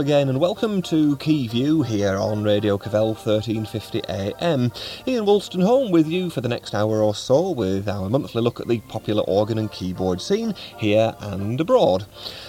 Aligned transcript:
again, 0.00 0.30
and 0.30 0.40
welcome 0.40 0.80
to 0.80 1.14
Key 1.18 1.46
View 1.46 1.82
here 1.82 2.16
on 2.16 2.42
Radio 2.42 2.78
Cavell 2.78 3.08
1350 3.08 4.00
AM. 4.08 4.72
Ian 5.06 5.26
Wolstenholme 5.26 5.90
with 5.90 6.06
you 6.06 6.30
for 6.30 6.40
the 6.40 6.48
next 6.48 6.74
hour 6.74 7.02
or 7.02 7.14
so 7.14 7.50
with 7.50 7.86
our 7.86 8.08
monthly 8.08 8.40
look 8.40 8.60
at 8.60 8.66
the 8.66 8.80
popular 8.88 9.22
organ 9.24 9.58
and 9.58 9.70
keyboard 9.70 10.22
scene 10.22 10.54
here 10.78 11.14
and 11.20 11.60
abroad. 11.60 12.06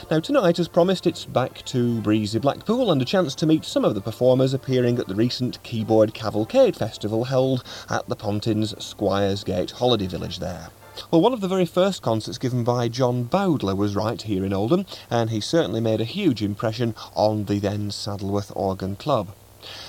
Now, 0.09 0.21
tonight, 0.21 0.59
as 0.59 0.69
promised, 0.69 1.05
it's 1.05 1.25
back 1.25 1.65
to 1.65 1.99
breezy 1.99 2.39
Blackpool 2.39 2.89
and 2.89 3.01
a 3.01 3.05
chance 3.05 3.35
to 3.35 3.45
meet 3.45 3.65
some 3.65 3.83
of 3.83 3.95
the 3.95 4.01
performers 4.01 4.53
appearing 4.53 4.97
at 4.97 5.09
the 5.09 5.15
recent 5.15 5.61
Keyboard 5.61 6.13
Cavalcade 6.13 6.77
Festival 6.77 7.25
held 7.25 7.65
at 7.89 8.07
the 8.07 8.15
Pontins 8.15 8.81
Squires 8.81 9.43
Gate 9.43 9.71
Holiday 9.71 10.07
Village 10.07 10.39
there. 10.39 10.69
Well, 11.09 11.21
one 11.21 11.33
of 11.33 11.41
the 11.41 11.47
very 11.47 11.65
first 11.65 12.01
concerts 12.01 12.37
given 12.37 12.63
by 12.63 12.87
John 12.87 13.23
Bowdler 13.23 13.75
was 13.75 13.95
right 13.95 14.21
here 14.21 14.43
in 14.45 14.53
Oldham, 14.53 14.85
and 15.09 15.29
he 15.29 15.39
certainly 15.39 15.79
made 15.79 16.01
a 16.01 16.05
huge 16.05 16.41
impression 16.41 16.95
on 17.15 17.45
the 17.45 17.59
then 17.59 17.91
Saddleworth 17.91 18.51
Organ 18.55 18.95
Club. 18.95 19.29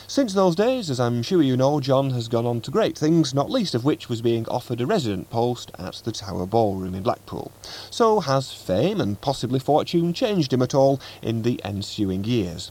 Since 0.06 0.34
those 0.34 0.55
days, 0.55 0.91
as 0.91 1.01
I'm 1.01 1.23
sure 1.23 1.42
you 1.42 1.56
know, 1.56 1.80
John 1.80 2.11
has 2.11 2.28
gone 2.28 2.47
on 2.47 2.61
to 2.62 2.70
great 2.70 2.97
things, 2.97 3.33
not 3.33 3.51
least 3.51 3.75
of 3.75 3.84
which 3.84 4.09
was 4.09 4.20
being 4.20 4.47
offered 4.48 4.80
a 4.80 4.87
resident 4.87 5.30
post 5.30 5.70
at 5.78 6.02
the 6.05 6.12
Tower 6.12 6.47
Ballroom 6.47 6.95
in 6.95 7.03
Blackpool. 7.03 7.50
So 7.91 8.20
has 8.20 8.53
fame 8.53 9.00
and 9.00 9.20
possibly 9.20 9.59
fortune 9.59 10.12
changed 10.12 10.53
him 10.53 10.62
at 10.62 10.75
all 10.75 11.00
in 11.23 11.42
the 11.42 11.61
ensuing 11.64 12.25
years? 12.25 12.70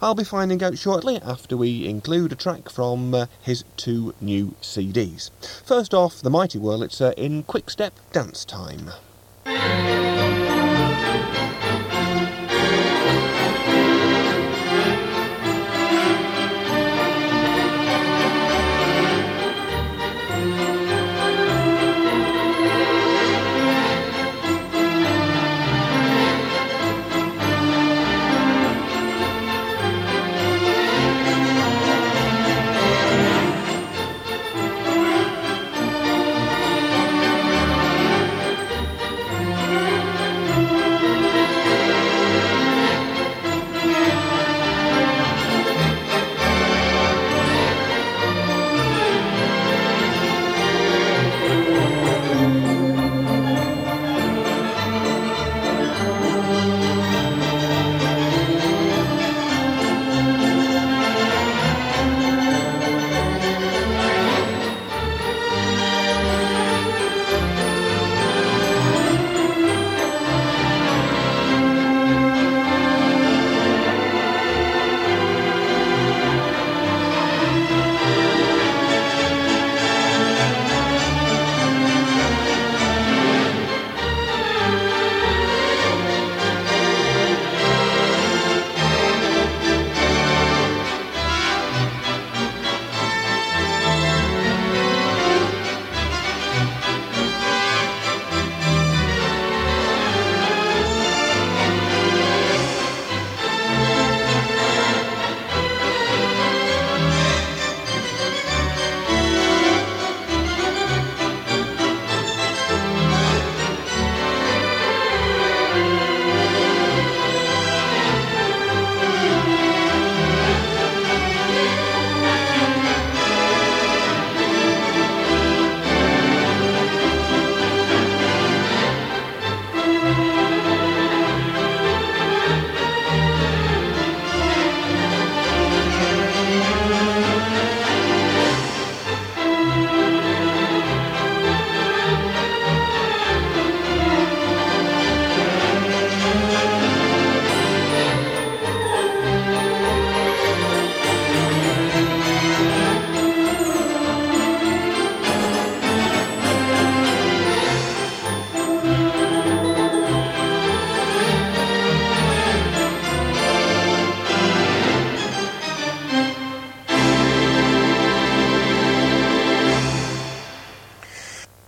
I'll 0.00 0.14
be 0.14 0.24
finding 0.24 0.62
out 0.62 0.78
shortly 0.78 1.20
after 1.22 1.56
we 1.56 1.86
include 1.86 2.32
a 2.32 2.36
track 2.36 2.68
from 2.68 3.14
uh, 3.14 3.26
his 3.40 3.64
two 3.76 4.14
new 4.20 4.54
CDs. 4.60 5.30
First 5.64 5.94
off, 5.94 6.20
The 6.20 6.30
Mighty 6.30 6.58
Wurlitzer 6.58 7.14
in 7.14 7.42
Quick 7.42 7.70
Step 7.70 7.98
Dance 8.12 8.44
Time. 8.44 8.90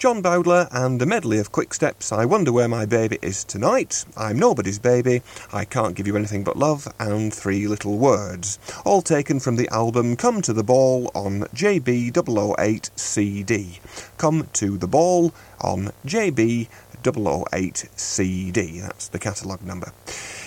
John 0.04 0.20
Bowdler 0.20 0.69
and 0.70 1.00
a 1.00 1.06
medley 1.06 1.38
of 1.38 1.50
quick 1.50 1.72
steps. 1.72 2.12
I 2.12 2.26
wonder 2.26 2.53
where 2.53 2.69
my 2.69 2.84
baby 2.84 3.19
is 3.22 3.42
tonight. 3.42 4.04
I'm 4.19 4.38
nobody's 4.38 4.78
baby. 4.78 5.22
I 5.50 5.65
can't 5.65 5.94
give 5.94 6.06
you 6.06 6.15
anything 6.15 6.44
but 6.44 6.59
love 6.59 6.87
and 7.00 7.32
three 7.32 7.66
little 7.66 7.97
words. 7.97 8.59
All 8.84 9.00
taken 9.00 9.41
from 9.41 9.56
the 9.56 9.66
album 9.70 10.14
Come 10.16 10.43
to 10.43 10.53
the 10.53 10.62
Ball 10.62 11.10
on 11.14 11.44
JB008 11.54 12.91
CD. 12.97 13.81
Come 14.19 14.47
to 14.53 14.76
the 14.76 14.87
Ball 14.87 15.32
on 15.62 15.91
JB008 16.04 17.98
CD. 17.98 18.81
That's 18.81 19.09
the 19.09 19.19
catalogue 19.19 19.62
number. 19.62 19.91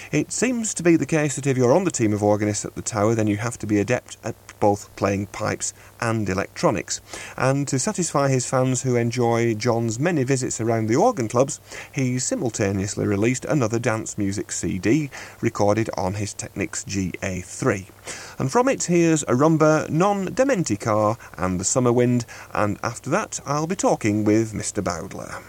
It 0.09 0.31
seems 0.31 0.73
to 0.75 0.83
be 0.83 0.95
the 0.95 1.05
case 1.05 1.35
that 1.35 1.45
if 1.45 1.57
you're 1.57 1.73
on 1.73 1.83
the 1.83 1.91
team 1.91 2.13
of 2.13 2.23
organists 2.23 2.63
at 2.63 2.75
the 2.75 2.81
Tower, 2.81 3.13
then 3.13 3.27
you 3.27 3.35
have 3.37 3.57
to 3.59 3.67
be 3.67 3.77
adept 3.77 4.15
at 4.23 4.35
both 4.59 4.95
playing 4.95 5.27
pipes 5.27 5.73
and 5.99 6.29
electronics. 6.29 7.01
And 7.35 7.67
to 7.67 7.77
satisfy 7.77 8.29
his 8.29 8.45
fans 8.45 8.83
who 8.83 8.95
enjoy 8.95 9.53
John's 9.53 9.99
many 9.99 10.23
visits 10.23 10.61
around 10.61 10.87
the 10.87 10.95
organ 10.95 11.27
clubs, 11.27 11.59
he 11.91 12.19
simultaneously 12.19 13.05
released 13.05 13.43
another 13.45 13.79
dance 13.79 14.17
music 14.17 14.53
CD 14.53 15.09
recorded 15.41 15.89
on 15.97 16.13
his 16.13 16.33
Technics 16.33 16.85
GA3. 16.85 17.87
And 18.39 18.49
from 18.49 18.69
it, 18.69 18.83
here's 18.85 19.23
a 19.23 19.33
rumba 19.33 19.89
non 19.89 20.27
dimenticar 20.29 21.17
and 21.37 21.59
the 21.59 21.65
summer 21.65 21.91
wind, 21.91 22.25
and 22.53 22.79
after 22.81 23.09
that, 23.09 23.41
I'll 23.45 23.67
be 23.67 23.75
talking 23.75 24.23
with 24.23 24.53
Mr. 24.53 24.81
Bowdler. 24.81 25.43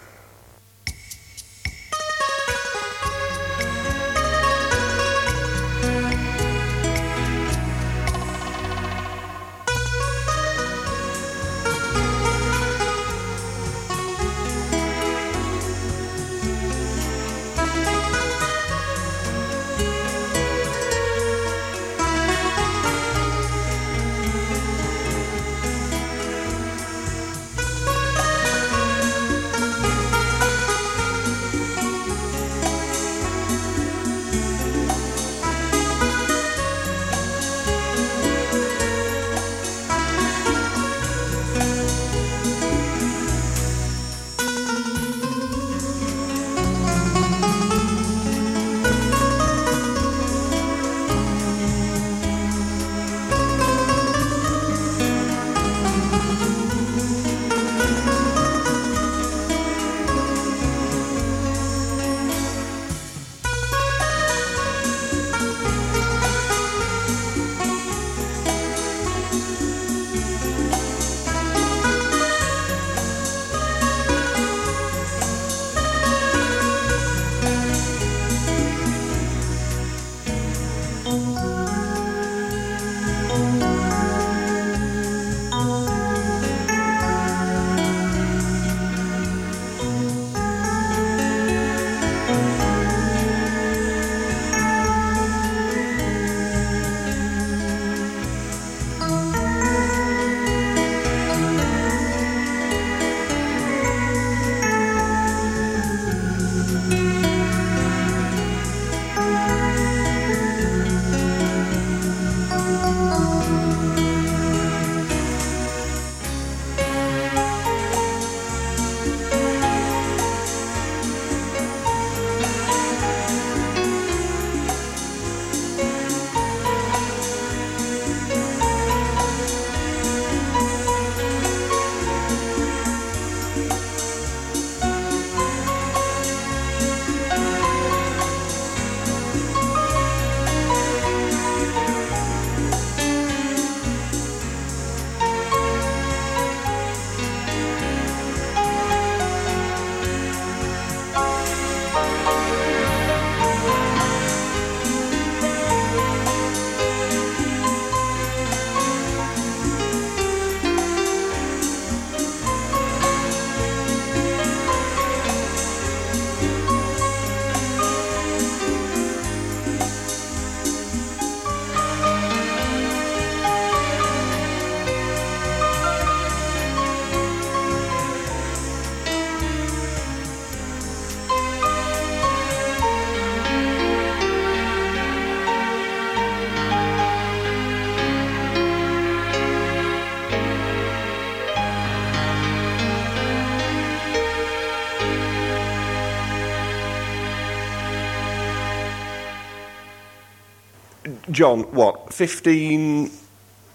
John, 201.39 201.61
what, 201.71 202.13
15, 202.13 203.09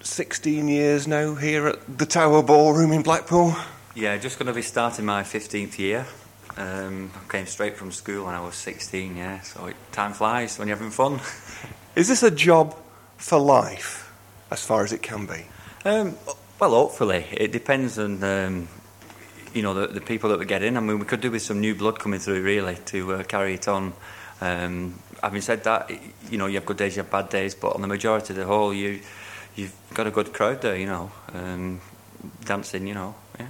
16 0.02 0.68
years 0.68 1.08
now 1.08 1.34
here 1.34 1.68
at 1.68 1.96
the 1.96 2.04
Tower 2.04 2.42
Ballroom 2.42 2.92
in 2.92 3.00
Blackpool? 3.00 3.54
Yeah, 3.94 4.18
just 4.18 4.38
going 4.38 4.48
to 4.48 4.52
be 4.52 4.60
starting 4.60 5.06
my 5.06 5.22
15th 5.22 5.78
year. 5.78 6.04
Um, 6.58 7.10
I 7.16 7.32
came 7.32 7.46
straight 7.46 7.78
from 7.78 7.90
school 7.90 8.26
when 8.26 8.34
I 8.34 8.40
was 8.42 8.54
16, 8.56 9.16
yeah, 9.16 9.40
so 9.40 9.64
it, 9.64 9.76
time 9.92 10.12
flies 10.12 10.58
when 10.58 10.68
you're 10.68 10.76
having 10.76 10.90
fun. 10.90 11.20
Is 11.96 12.06
this 12.06 12.22
a 12.22 12.30
job 12.30 12.76
for 13.16 13.38
life, 13.38 14.12
as 14.50 14.62
far 14.62 14.84
as 14.84 14.92
it 14.92 15.00
can 15.00 15.24
be? 15.24 15.46
Um, 15.86 16.18
well, 16.60 16.72
hopefully. 16.72 17.24
It 17.32 17.50
depends 17.50 17.98
on, 17.98 18.22
um, 18.22 18.68
you 19.54 19.62
know, 19.62 19.72
the, 19.72 19.86
the, 19.86 20.02
people 20.02 20.28
that 20.28 20.38
we 20.38 20.44
get 20.44 20.62
in. 20.62 20.76
I 20.76 20.80
mean, 20.80 20.98
we 20.98 21.06
could 21.06 21.22
do 21.22 21.30
with 21.30 21.40
some 21.40 21.62
new 21.62 21.74
blood 21.74 21.98
coming 21.98 22.20
through, 22.20 22.42
really, 22.42 22.76
to 22.84 23.14
uh, 23.14 23.22
carry 23.22 23.54
it 23.54 23.68
on. 23.68 23.94
Um, 24.42 24.98
having 25.24 25.40
said 25.40 25.64
that, 25.64 25.90
you 26.30 26.36
know, 26.36 26.46
you 26.46 26.54
have 26.56 26.66
good 26.66 26.76
days, 26.76 26.96
you 26.96 27.02
have 27.02 27.10
bad 27.10 27.30
days, 27.30 27.54
but 27.54 27.74
on 27.74 27.80
the 27.80 27.88
majority 27.88 28.34
of 28.34 28.36
the 28.36 28.44
whole, 28.44 28.74
you, 28.74 29.00
you've 29.56 29.74
got 29.94 30.06
a 30.06 30.10
good 30.10 30.34
crowd 30.34 30.60
there, 30.60 30.76
you 30.76 30.84
know, 30.84 31.10
um, 31.32 31.80
dancing, 32.44 32.86
you 32.86 32.92
know, 32.92 33.14
yeah. 33.40 33.48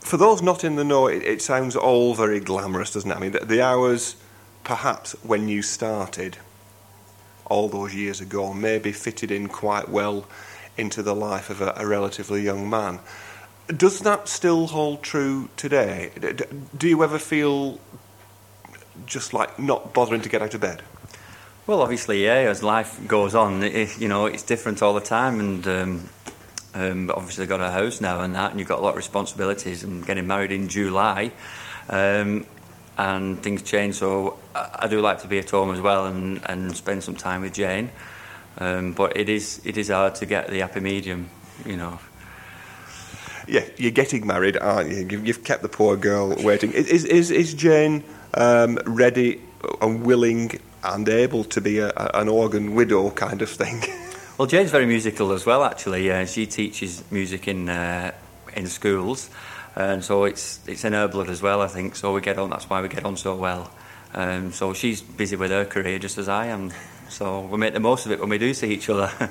For 0.00 0.16
those 0.16 0.42
not 0.42 0.62
in 0.62 0.76
the 0.76 0.84
know, 0.84 1.08
it, 1.08 1.24
it 1.24 1.42
sounds 1.42 1.74
all 1.74 2.14
very 2.14 2.38
glamorous, 2.38 2.92
doesn't 2.92 3.10
it? 3.10 3.16
I 3.16 3.18
mean, 3.18 3.32
the, 3.32 3.40
the 3.40 3.60
hours, 3.60 4.14
perhaps, 4.62 5.12
when 5.24 5.48
you 5.48 5.62
started 5.62 6.38
all 7.46 7.68
those 7.68 7.92
years 7.92 8.20
ago, 8.20 8.54
maybe 8.54 8.92
fitted 8.92 9.32
in 9.32 9.48
quite 9.48 9.88
well 9.88 10.28
into 10.76 11.02
the 11.02 11.14
life 11.14 11.50
of 11.50 11.60
a, 11.60 11.74
a 11.76 11.86
relatively 11.86 12.42
young 12.42 12.70
man. 12.70 13.00
Does 13.66 13.98
that 14.00 14.28
still 14.28 14.68
hold 14.68 15.02
true 15.02 15.48
today? 15.56 16.12
Do 16.76 16.88
you 16.88 17.02
ever 17.02 17.18
feel 17.18 17.80
just 19.04 19.34
like 19.34 19.58
not 19.58 19.92
bothering 19.92 20.22
to 20.22 20.28
get 20.28 20.42
out 20.42 20.54
of 20.54 20.60
bed? 20.60 20.82
Well, 21.66 21.82
obviously, 21.82 22.24
yeah. 22.24 22.48
As 22.48 22.62
life 22.62 23.00
goes 23.08 23.34
on, 23.34 23.64
it, 23.64 23.98
you 23.98 24.08
know, 24.08 24.26
it's 24.26 24.44
different 24.44 24.82
all 24.82 24.94
the 24.94 25.00
time, 25.00 25.40
and 25.40 25.66
um, 25.66 26.08
um, 26.74 27.10
obviously 27.10 27.46
got 27.46 27.60
a 27.60 27.70
house 27.70 28.00
now 28.00 28.20
and 28.20 28.34
that, 28.36 28.50
and 28.52 28.60
you've 28.60 28.68
got 28.68 28.78
a 28.78 28.82
lot 28.82 28.90
of 28.90 28.96
responsibilities. 28.96 29.82
And 29.82 30.06
getting 30.06 30.26
married 30.26 30.52
in 30.52 30.68
July, 30.68 31.32
um, 31.88 32.46
and 32.96 33.42
things 33.42 33.62
change. 33.62 33.96
So 33.96 34.38
I, 34.54 34.80
I, 34.80 34.88
do 34.88 35.00
like 35.00 35.22
to 35.22 35.28
be 35.28 35.40
at 35.40 35.50
home 35.50 35.72
as 35.72 35.80
well 35.80 36.06
and, 36.06 36.40
and 36.48 36.76
spend 36.76 37.02
some 37.02 37.16
time 37.16 37.40
with 37.40 37.52
Jane. 37.52 37.90
Um, 38.58 38.92
but 38.92 39.16
it 39.16 39.28
is 39.28 39.60
it 39.64 39.76
is 39.76 39.88
hard 39.88 40.14
to 40.16 40.26
get 40.26 40.48
the 40.48 40.60
happy 40.60 40.80
medium, 40.80 41.30
you 41.64 41.76
know. 41.76 41.98
Yeah, 43.48 43.64
you're 43.76 43.90
getting 43.90 44.26
married, 44.26 44.56
aren't 44.56 44.90
you? 44.90 45.20
You've 45.20 45.44
kept 45.44 45.62
the 45.62 45.68
poor 45.68 45.96
girl 45.96 46.34
waiting. 46.36 46.72
Is 46.72 47.04
is 47.04 47.30
is 47.30 47.54
Jane 47.54 48.04
um, 48.34 48.78
ready 48.86 49.40
and 49.80 50.04
willing 50.04 50.60
and 50.84 51.08
able 51.08 51.44
to 51.44 51.60
be 51.60 51.78
a, 51.78 51.90
an 52.14 52.28
organ 52.28 52.74
widow 52.74 53.10
kind 53.10 53.42
of 53.42 53.50
thing? 53.50 53.82
Well, 54.38 54.46
Jane's 54.46 54.70
very 54.70 54.84
musical 54.84 55.32
as 55.32 55.46
well. 55.46 55.64
Actually, 55.64 56.12
uh, 56.12 56.26
she 56.26 56.44
teaches 56.46 57.02
music 57.10 57.48
in 57.48 57.70
uh, 57.70 58.12
in 58.54 58.66
schools, 58.66 59.30
and 59.74 60.04
so 60.04 60.24
it's 60.24 60.60
it's 60.66 60.84
in 60.84 60.92
her 60.92 61.08
blood 61.08 61.30
as 61.30 61.40
well. 61.40 61.62
I 61.62 61.68
think 61.68 61.96
so. 61.96 62.12
We 62.12 62.20
get 62.20 62.36
on. 62.36 62.50
That's 62.50 62.68
why 62.68 62.82
we 62.82 62.88
get 62.88 63.06
on 63.06 63.16
so 63.16 63.34
well. 63.34 63.70
Um, 64.12 64.52
so 64.52 64.74
she's 64.74 65.00
busy 65.00 65.36
with 65.36 65.52
her 65.52 65.64
career 65.64 65.98
just 65.98 66.18
as 66.18 66.28
I 66.28 66.48
am. 66.48 66.70
So 67.08 67.40
we 67.46 67.56
make 67.56 67.72
the 67.72 67.80
most 67.80 68.04
of 68.04 68.12
it 68.12 68.20
when 68.20 68.28
we 68.28 68.36
do 68.36 68.52
see 68.52 68.72
each 68.74 68.90
other. 68.90 69.10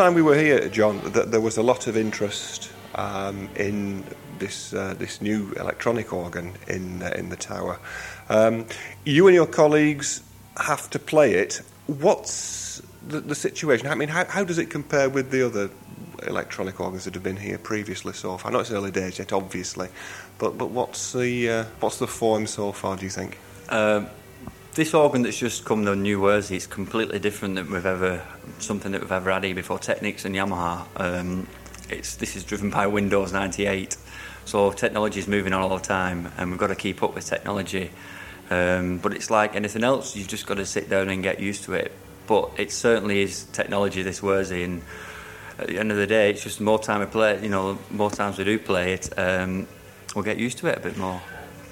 time 0.00 0.14
we 0.14 0.22
were 0.22 0.34
here, 0.34 0.66
John, 0.70 0.98
th- 1.12 1.26
there 1.26 1.42
was 1.42 1.58
a 1.58 1.62
lot 1.62 1.86
of 1.86 1.94
interest 1.94 2.72
um, 2.94 3.50
in 3.56 4.02
this 4.38 4.72
uh, 4.72 4.94
this 4.94 5.20
new 5.20 5.52
electronic 5.58 6.14
organ 6.14 6.54
in 6.68 7.02
uh, 7.02 7.12
in 7.16 7.28
the 7.28 7.36
tower. 7.36 7.78
Um, 8.30 8.64
you 9.04 9.26
and 9.28 9.34
your 9.34 9.46
colleagues 9.46 10.22
have 10.56 10.88
to 10.90 10.98
play 10.98 11.34
it. 11.34 11.60
What's 11.86 12.80
the, 13.06 13.20
the, 13.20 13.34
situation? 13.34 13.88
I 13.88 13.94
mean, 13.94 14.08
how, 14.08 14.24
how 14.24 14.42
does 14.42 14.56
it 14.56 14.70
compare 14.70 15.10
with 15.10 15.30
the 15.30 15.44
other 15.44 15.68
electronic 16.26 16.80
organs 16.80 17.04
that 17.04 17.12
have 17.12 17.22
been 17.22 17.36
here 17.36 17.58
previously 17.58 18.14
so 18.14 18.38
far? 18.38 18.50
I 18.50 18.54
know 18.54 18.60
it's 18.60 18.70
early 18.70 18.90
days 18.90 19.18
yet, 19.18 19.34
obviously, 19.34 19.88
but 20.38 20.56
but 20.56 20.70
what's 20.70 21.12
the 21.12 21.50
uh, 21.50 21.64
what's 21.80 21.98
the 21.98 22.06
form 22.06 22.46
so 22.46 22.72
far? 22.72 22.96
Do 22.96 23.04
you 23.04 23.10
think? 23.10 23.38
Um, 23.68 24.08
this 24.74 24.94
organ 24.94 25.22
that's 25.22 25.38
just 25.38 25.64
come 25.64 25.84
to 25.84 25.96
New 25.96 26.20
Wersi 26.20 26.56
is 26.56 26.66
completely 26.66 27.18
different 27.18 27.56
than 27.56 27.70
we've 27.72 27.86
ever 27.86 28.24
something 28.58 28.92
that 28.92 29.00
we've 29.00 29.12
ever 29.12 29.32
had 29.32 29.44
here 29.44 29.54
before. 29.54 29.78
Technics 29.78 30.24
and 30.24 30.34
Yamaha. 30.34 30.86
Um, 30.96 31.46
it's 31.88 32.16
this 32.16 32.36
is 32.36 32.44
driven 32.44 32.70
by 32.70 32.86
Windows 32.86 33.32
98, 33.32 33.96
so 34.44 34.70
technology 34.70 35.18
is 35.18 35.26
moving 35.26 35.52
on 35.52 35.62
all 35.62 35.76
the 35.76 35.84
time, 35.84 36.30
and 36.38 36.50
we've 36.50 36.58
got 36.58 36.68
to 36.68 36.76
keep 36.76 37.02
up 37.02 37.14
with 37.14 37.26
technology. 37.26 37.90
Um, 38.48 38.98
but 38.98 39.12
it's 39.12 39.28
like 39.28 39.56
anything 39.56 39.82
else; 39.82 40.14
you've 40.14 40.28
just 40.28 40.46
got 40.46 40.58
to 40.58 40.66
sit 40.66 40.88
down 40.88 41.08
and 41.08 41.22
get 41.22 41.40
used 41.40 41.64
to 41.64 41.74
it. 41.74 41.92
But 42.28 42.52
it 42.56 42.70
certainly 42.70 43.22
is 43.22 43.44
technology. 43.52 44.02
This 44.02 44.20
Wersi, 44.20 44.64
and 44.64 44.82
at 45.58 45.66
the 45.66 45.78
end 45.78 45.90
of 45.90 45.96
the 45.96 46.06
day, 46.06 46.30
it's 46.30 46.44
just 46.44 46.60
more 46.60 46.78
time 46.78 47.00
we 47.00 47.06
play. 47.06 47.42
You 47.42 47.48
know, 47.48 47.76
more 47.90 48.10
times 48.10 48.38
we 48.38 48.44
do 48.44 48.58
play 48.58 48.92
it, 48.92 49.18
um, 49.18 49.66
we'll 50.14 50.24
get 50.24 50.38
used 50.38 50.58
to 50.58 50.68
it 50.68 50.78
a 50.78 50.80
bit 50.80 50.96
more. 50.96 51.20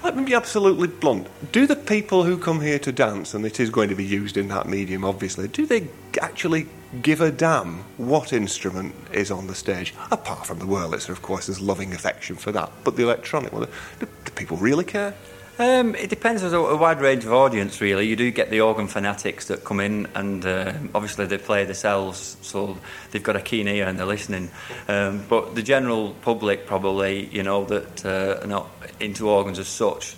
Let 0.02 0.16
me 0.16 0.24
be 0.24 0.34
absolutely 0.34 0.88
blunt. 0.88 1.28
Do 1.50 1.66
the 1.66 1.74
people 1.74 2.22
who 2.22 2.38
come 2.38 2.60
here 2.60 2.78
to 2.78 2.92
dance, 2.92 3.34
and 3.34 3.44
it 3.44 3.58
is 3.58 3.68
going 3.68 3.88
to 3.88 3.96
be 3.96 4.04
used 4.04 4.36
in 4.36 4.48
that 4.48 4.68
medium, 4.68 5.04
obviously, 5.04 5.48
do 5.48 5.66
they 5.66 5.88
actually 6.20 6.68
give 7.02 7.20
a 7.20 7.32
damn 7.32 7.78
what 7.96 8.32
instrument 8.32 8.94
is 9.12 9.30
on 9.30 9.48
the 9.48 9.54
stage? 9.54 9.94
Apart 10.10 10.46
from 10.46 10.60
the 10.60 10.66
Wurlitzer, 10.66 11.10
of 11.10 11.22
course, 11.22 11.46
there's 11.46 11.60
loving 11.60 11.92
affection 11.92 12.36
for 12.36 12.52
that. 12.52 12.70
But 12.84 12.96
the 12.96 13.02
electronic 13.02 13.52
one, 13.52 13.66
do, 13.98 14.06
do 14.24 14.32
people 14.32 14.56
really 14.56 14.84
care? 14.84 15.14
Um, 15.58 15.96
it 15.96 16.08
depends. 16.08 16.42
There's 16.42 16.52
a, 16.52 16.76
wide 16.76 17.00
range 17.00 17.24
of 17.24 17.32
audience, 17.32 17.80
really. 17.80 18.06
You 18.06 18.14
do 18.14 18.30
get 18.30 18.48
the 18.50 18.60
organ 18.60 18.86
fanatics 18.86 19.48
that 19.48 19.64
come 19.64 19.80
in, 19.80 20.06
and 20.14 20.46
uh, 20.46 20.72
obviously 20.94 21.26
they 21.26 21.38
play 21.38 21.64
themselves, 21.64 22.36
so 22.42 22.78
they've 23.10 23.22
got 23.22 23.34
a 23.34 23.40
keen 23.40 23.66
ear 23.66 23.88
and 23.88 23.98
they're 23.98 24.06
listening. 24.06 24.50
Um, 24.86 25.24
but 25.28 25.56
the 25.56 25.62
general 25.62 26.14
public, 26.22 26.66
probably, 26.66 27.26
you 27.26 27.42
know, 27.42 27.64
that 27.64 28.06
uh, 28.06 28.40
are 28.42 28.46
not 28.46 28.70
into 29.00 29.28
organs 29.28 29.58
as 29.58 29.66
such, 29.66 30.16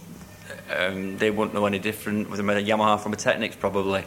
um, 0.76 1.16
they 1.16 1.30
wouldn't 1.30 1.54
know 1.54 1.64
any 1.64 1.78
different 1.78 2.28
with 2.28 2.38
a 2.38 2.42
Yamaha 2.42 3.00
from 3.00 3.14
a 3.14 3.16
Technics, 3.16 3.56
probably. 3.56 4.04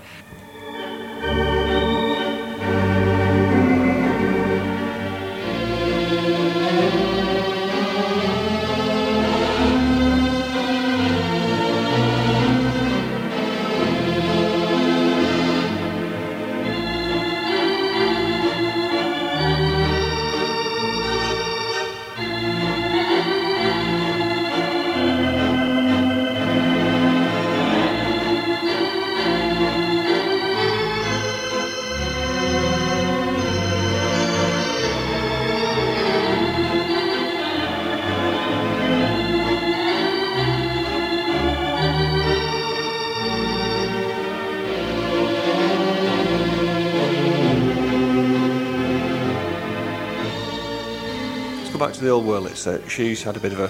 Back 51.83 51.93
to 51.93 52.01
the 52.01 52.09
old 52.09 52.25
Wurlitzer, 52.25 52.89
she's 52.89 53.23
had 53.23 53.35
a 53.35 53.41
bit 53.41 53.51
of 53.51 53.59
a. 53.59 53.69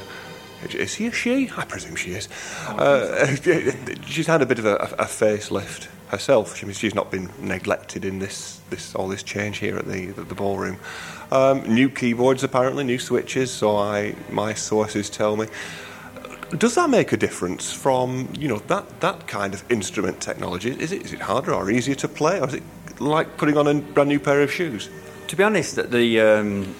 Is 0.77 0.93
he 0.93 1.07
a 1.07 1.11
she? 1.11 1.49
I 1.57 1.65
presume 1.65 1.95
she 1.95 2.11
is. 2.11 2.29
Uh, 2.67 3.35
she's 4.05 4.27
had 4.27 4.43
a 4.43 4.45
bit 4.45 4.59
of 4.59 4.65
a, 4.65 4.75
a 4.75 5.05
facelift 5.05 5.87
herself. 6.09 6.55
She, 6.55 6.71
she's 6.73 6.93
not 6.93 7.09
been 7.09 7.31
neglected 7.41 8.05
in 8.05 8.19
this, 8.19 8.61
this 8.69 8.93
all 8.93 9.07
this 9.07 9.23
change 9.23 9.57
here 9.57 9.77
at 9.77 9.87
the 9.87 10.11
the, 10.11 10.21
the 10.25 10.35
ballroom. 10.35 10.77
Um, 11.31 11.63
new 11.63 11.89
keyboards 11.89 12.43
apparently, 12.43 12.83
new 12.83 12.99
switches. 12.99 13.49
So 13.49 13.77
I 13.77 14.15
my 14.29 14.53
sources 14.53 15.09
tell 15.09 15.35
me. 15.35 15.47
Does 16.55 16.75
that 16.75 16.91
make 16.91 17.13
a 17.13 17.17
difference 17.17 17.73
from 17.73 18.29
you 18.37 18.47
know 18.47 18.59
that 18.67 18.99
that 18.99 19.27
kind 19.27 19.55
of 19.55 19.63
instrument 19.71 20.21
technology? 20.21 20.69
Is 20.69 20.91
it 20.91 21.01
is 21.01 21.13
it 21.13 21.19
harder 21.19 21.55
or 21.55 21.71
easier 21.71 21.95
to 21.95 22.07
play, 22.07 22.39
or 22.39 22.47
is 22.47 22.53
it 22.53 22.63
like 22.99 23.37
putting 23.37 23.57
on 23.57 23.65
a 23.65 23.73
brand 23.73 24.09
new 24.09 24.19
pair 24.19 24.43
of 24.43 24.51
shoes? 24.51 24.87
To 25.29 25.35
be 25.35 25.43
honest, 25.43 25.89
the 25.89 26.19
um, 26.19 26.75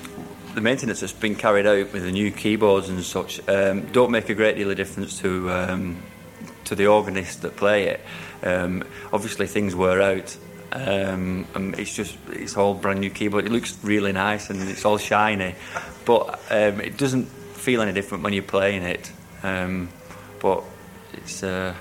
the 0.53 0.61
maintenance 0.61 0.99
that's 0.99 1.13
been 1.13 1.35
carried 1.35 1.65
out 1.65 1.91
with 1.93 2.03
the 2.03 2.11
new 2.11 2.31
keyboards 2.31 2.89
and 2.89 3.03
such 3.03 3.47
um, 3.49 3.85
don't 3.87 4.11
make 4.11 4.29
a 4.29 4.35
great 4.35 4.55
deal 4.55 4.69
of 4.69 4.77
difference 4.77 5.19
to 5.19 5.51
um, 5.51 6.01
to 6.65 6.75
the 6.75 6.87
organists 6.87 7.37
that 7.37 7.55
play 7.55 7.87
it. 7.87 8.01
Um, 8.43 8.83
obviously, 9.11 9.47
things 9.47 9.75
wear 9.75 10.01
out. 10.01 10.37
Um, 10.71 11.45
and 11.53 11.77
it's 11.77 11.95
just 11.95 12.17
it's 12.29 12.57
all 12.57 12.73
brand 12.73 12.99
new 12.99 13.11
keyboard. 13.11 13.45
It 13.45 13.51
looks 13.51 13.77
really 13.83 14.11
nice 14.11 14.49
and 14.49 14.59
it's 14.67 14.85
all 14.85 14.97
shiny, 14.97 15.55
but 16.03 16.39
um, 16.49 16.81
it 16.81 16.97
doesn't 16.97 17.25
feel 17.25 17.81
any 17.81 17.93
different 17.93 18.23
when 18.23 18.33
you're 18.33 18.41
playing 18.41 18.81
it. 18.81 19.11
Um, 19.43 19.89
but 20.39 20.63
it's 21.13 21.43
uh, 21.43 21.75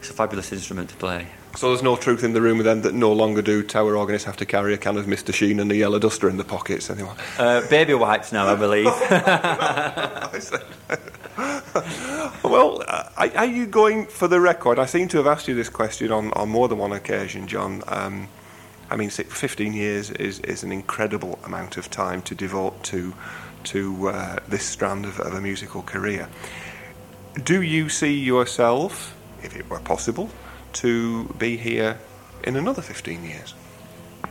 it's 0.00 0.10
a 0.10 0.12
fabulous 0.12 0.52
instrument 0.52 0.90
to 0.90 0.96
play. 0.96 1.28
So 1.56 1.68
there's 1.68 1.82
no 1.82 1.96
truth 1.96 2.22
in 2.22 2.32
the 2.32 2.40
rumour 2.40 2.62
then 2.62 2.82
that 2.82 2.94
no 2.94 3.12
longer 3.12 3.42
do 3.42 3.62
tower 3.62 3.96
organists 3.96 4.24
have 4.24 4.36
to 4.38 4.46
carry 4.46 4.72
a 4.72 4.78
can 4.78 4.96
of 4.96 5.06
Mr 5.06 5.34
Sheen 5.34 5.60
and 5.60 5.70
a 5.72 5.76
yellow 5.76 5.98
duster 5.98 6.28
in 6.28 6.36
the 6.36 6.44
pockets 6.44 6.90
anymore? 6.90 7.16
Uh, 7.38 7.66
baby 7.68 7.94
wipes 7.94 8.32
now, 8.32 8.46
I 8.46 8.54
believe. 8.54 8.86
well, 12.44 12.82
uh, 12.86 13.08
are 13.16 13.46
you 13.46 13.66
going 13.66 14.06
for 14.06 14.28
the 14.28 14.40
record? 14.40 14.78
I 14.78 14.86
seem 14.86 15.08
to 15.08 15.16
have 15.18 15.26
asked 15.26 15.48
you 15.48 15.54
this 15.54 15.68
question 15.68 16.12
on, 16.12 16.32
on 16.32 16.48
more 16.48 16.68
than 16.68 16.78
one 16.78 16.92
occasion, 16.92 17.48
John. 17.48 17.82
Um, 17.88 18.28
I 18.88 18.96
mean, 18.96 19.10
15 19.10 19.72
years 19.72 20.10
is, 20.12 20.38
is 20.40 20.62
an 20.62 20.72
incredible 20.72 21.38
amount 21.44 21.76
of 21.76 21.90
time 21.90 22.22
to 22.22 22.34
devote 22.34 22.82
to 22.84 23.14
to 23.62 24.08
uh, 24.08 24.38
this 24.48 24.64
strand 24.64 25.04
of, 25.04 25.20
of 25.20 25.34
a 25.34 25.40
musical 25.40 25.82
career. 25.82 26.28
Do 27.44 27.62
you 27.62 27.88
see 27.88 28.14
yourself, 28.14 29.16
if 29.42 29.56
it 29.56 29.68
were 29.68 29.80
possible, 29.80 30.30
to 30.74 31.24
be 31.38 31.56
here 31.56 31.98
in 32.44 32.56
another 32.56 32.82
15 32.82 33.24
years? 33.24 33.54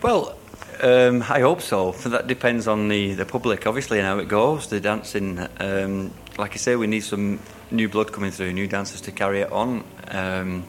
Well, 0.01 0.35
um, 0.81 1.21
I 1.23 1.41
hope 1.41 1.61
so. 1.61 1.91
That 1.91 2.27
depends 2.27 2.67
on 2.67 2.87
the, 2.87 3.13
the 3.13 3.25
public, 3.25 3.67
obviously, 3.67 3.99
and 3.99 4.07
how 4.07 4.19
it 4.19 4.27
goes. 4.27 4.67
The 4.67 4.79
dancing, 4.79 5.45
um, 5.59 6.13
like 6.37 6.53
I 6.53 6.57
say, 6.57 6.75
we 6.75 6.87
need 6.87 7.01
some 7.01 7.39
new 7.71 7.89
blood 7.89 8.11
coming 8.11 8.31
through, 8.31 8.53
new 8.53 8.67
dancers 8.67 9.01
to 9.01 9.11
carry 9.11 9.41
it 9.41 9.51
on, 9.51 9.83
um, 10.09 10.63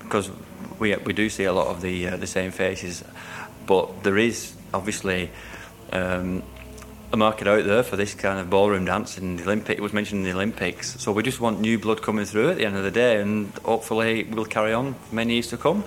because 0.00 0.30
we 0.78 0.94
we 0.96 1.12
do 1.12 1.28
see 1.30 1.44
a 1.44 1.52
lot 1.52 1.68
of 1.68 1.80
the 1.80 2.08
uh, 2.08 2.16
the 2.16 2.26
same 2.26 2.50
faces, 2.50 3.04
but 3.66 4.02
there 4.02 4.18
is 4.18 4.54
obviously 4.74 5.30
um, 5.92 6.42
a 7.12 7.16
market 7.16 7.46
out 7.46 7.64
there 7.64 7.82
for 7.82 7.96
this 7.96 8.14
kind 8.14 8.38
of 8.38 8.48
ballroom 8.48 8.86
dance 8.86 9.18
in 9.18 9.36
the 9.36 9.42
Olympic. 9.42 9.76
It 9.76 9.82
was 9.82 9.92
mentioned 9.92 10.20
in 10.20 10.24
the 10.24 10.32
Olympics, 10.32 10.98
so 10.98 11.12
we 11.12 11.22
just 11.22 11.40
want 11.40 11.60
new 11.60 11.78
blood 11.78 12.00
coming 12.00 12.24
through 12.24 12.50
at 12.50 12.56
the 12.56 12.64
end 12.64 12.76
of 12.76 12.84
the 12.84 12.90
day, 12.90 13.20
and 13.20 13.52
hopefully 13.58 14.24
we'll 14.24 14.46
carry 14.46 14.72
on 14.72 14.94
many 15.10 15.34
years 15.34 15.48
to 15.48 15.58
come. 15.58 15.84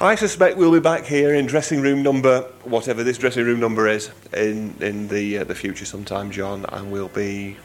I 0.00 0.14
suspect 0.14 0.56
we'll 0.56 0.72
be 0.72 0.78
back 0.78 1.04
here 1.04 1.34
in 1.34 1.46
dressing 1.46 1.80
room 1.80 2.02
number, 2.02 2.42
whatever 2.62 3.02
this 3.02 3.18
dressing 3.18 3.44
room 3.44 3.58
number 3.58 3.88
is, 3.88 4.10
in 4.32 4.74
in 4.80 5.08
the 5.08 5.38
uh, 5.38 5.44
the 5.44 5.54
future 5.54 5.84
sometime, 5.84 6.30
John, 6.30 6.64
and 6.68 6.92
we'll 6.92 7.08
be 7.08 7.56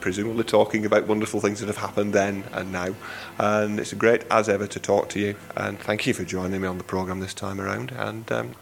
presumably 0.00 0.44
talking 0.44 0.86
about 0.86 1.08
wonderful 1.08 1.40
things 1.40 1.60
that 1.60 1.66
have 1.66 1.76
happened 1.76 2.12
then 2.12 2.44
and 2.52 2.70
now. 2.70 2.94
And 3.38 3.80
it's 3.80 3.92
great 3.92 4.22
as 4.30 4.48
ever 4.48 4.66
to 4.68 4.80
talk 4.80 5.08
to 5.10 5.20
you, 5.20 5.34
and 5.56 5.78
thank 5.78 6.06
you 6.06 6.14
for 6.14 6.24
joining 6.24 6.60
me 6.60 6.68
on 6.68 6.78
the 6.78 6.84
program 6.84 7.20
this 7.20 7.34
time 7.34 7.60
around. 7.60 7.90
And 7.90 8.30
um, 8.32 8.52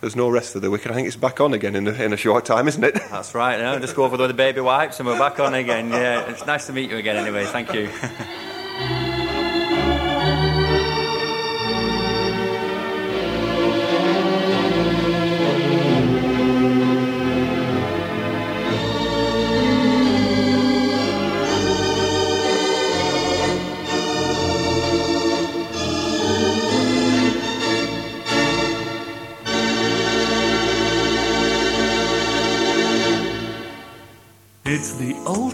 there's 0.00 0.16
no 0.16 0.28
rest 0.28 0.52
for 0.52 0.60
the 0.60 0.70
wicked. 0.70 0.90
I 0.90 0.94
think 0.94 1.06
it's 1.06 1.16
back 1.16 1.40
on 1.40 1.54
again 1.54 1.74
in 1.74 1.86
a, 1.86 1.92
in 1.92 2.12
a 2.12 2.16
short 2.16 2.44
time, 2.44 2.68
isn't 2.68 2.82
it? 2.82 2.94
That's 3.10 3.34
right. 3.34 3.80
Just 3.80 3.96
go 3.96 4.04
over 4.04 4.16
with 4.16 4.28
the 4.28 4.34
baby 4.34 4.60
wipes 4.60 5.00
and 5.00 5.08
we're 5.08 5.18
back 5.18 5.40
on 5.40 5.54
again. 5.54 5.90
Yeah, 5.90 6.30
it's 6.30 6.46
nice 6.46 6.66
to 6.66 6.72
meet 6.72 6.90
you 6.90 6.96
again. 6.96 7.16
Anyway, 7.16 7.44
thank 7.46 7.72
you. 7.72 7.90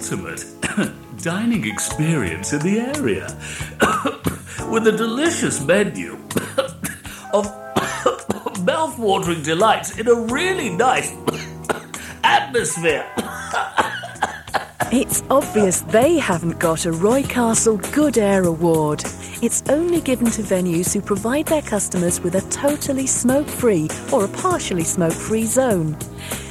ultimate 0.05 0.45
dining 1.23 1.67
experience 1.67 2.53
in 2.53 2.61
the 2.61 2.79
area 2.79 3.25
with 4.71 4.87
a 4.87 4.93
delicious 4.93 5.65
menu 5.65 6.13
of 7.33 7.47
mouth-watering 8.65 9.43
delights 9.43 9.99
in 9.99 10.07
a 10.07 10.15
really 10.15 10.69
nice 10.69 11.11
atmosphere. 12.23 13.11
It's 14.93 15.23
obvious 15.31 15.81
they 15.81 16.19
haven't 16.19 16.59
got 16.59 16.85
a 16.85 16.93
Roy 16.93 17.23
Castle 17.23 17.79
Good 17.93 18.19
Air 18.19 18.45
Award. 18.45 19.03
It's 19.41 19.63
only 19.71 20.03
given 20.03 20.27
to 20.33 20.43
venues 20.43 20.93
who 20.93 21.01
provide 21.01 21.47
their 21.47 21.63
customers 21.63 22.21
with 22.21 22.35
a 22.35 22.43
totally 22.51 23.07
smoke 23.07 23.47
free 23.47 23.89
or 24.13 24.27
a 24.27 24.29
partially 24.29 24.85
smoke 24.85 25.15
free 25.15 25.47
zone. 25.47 25.97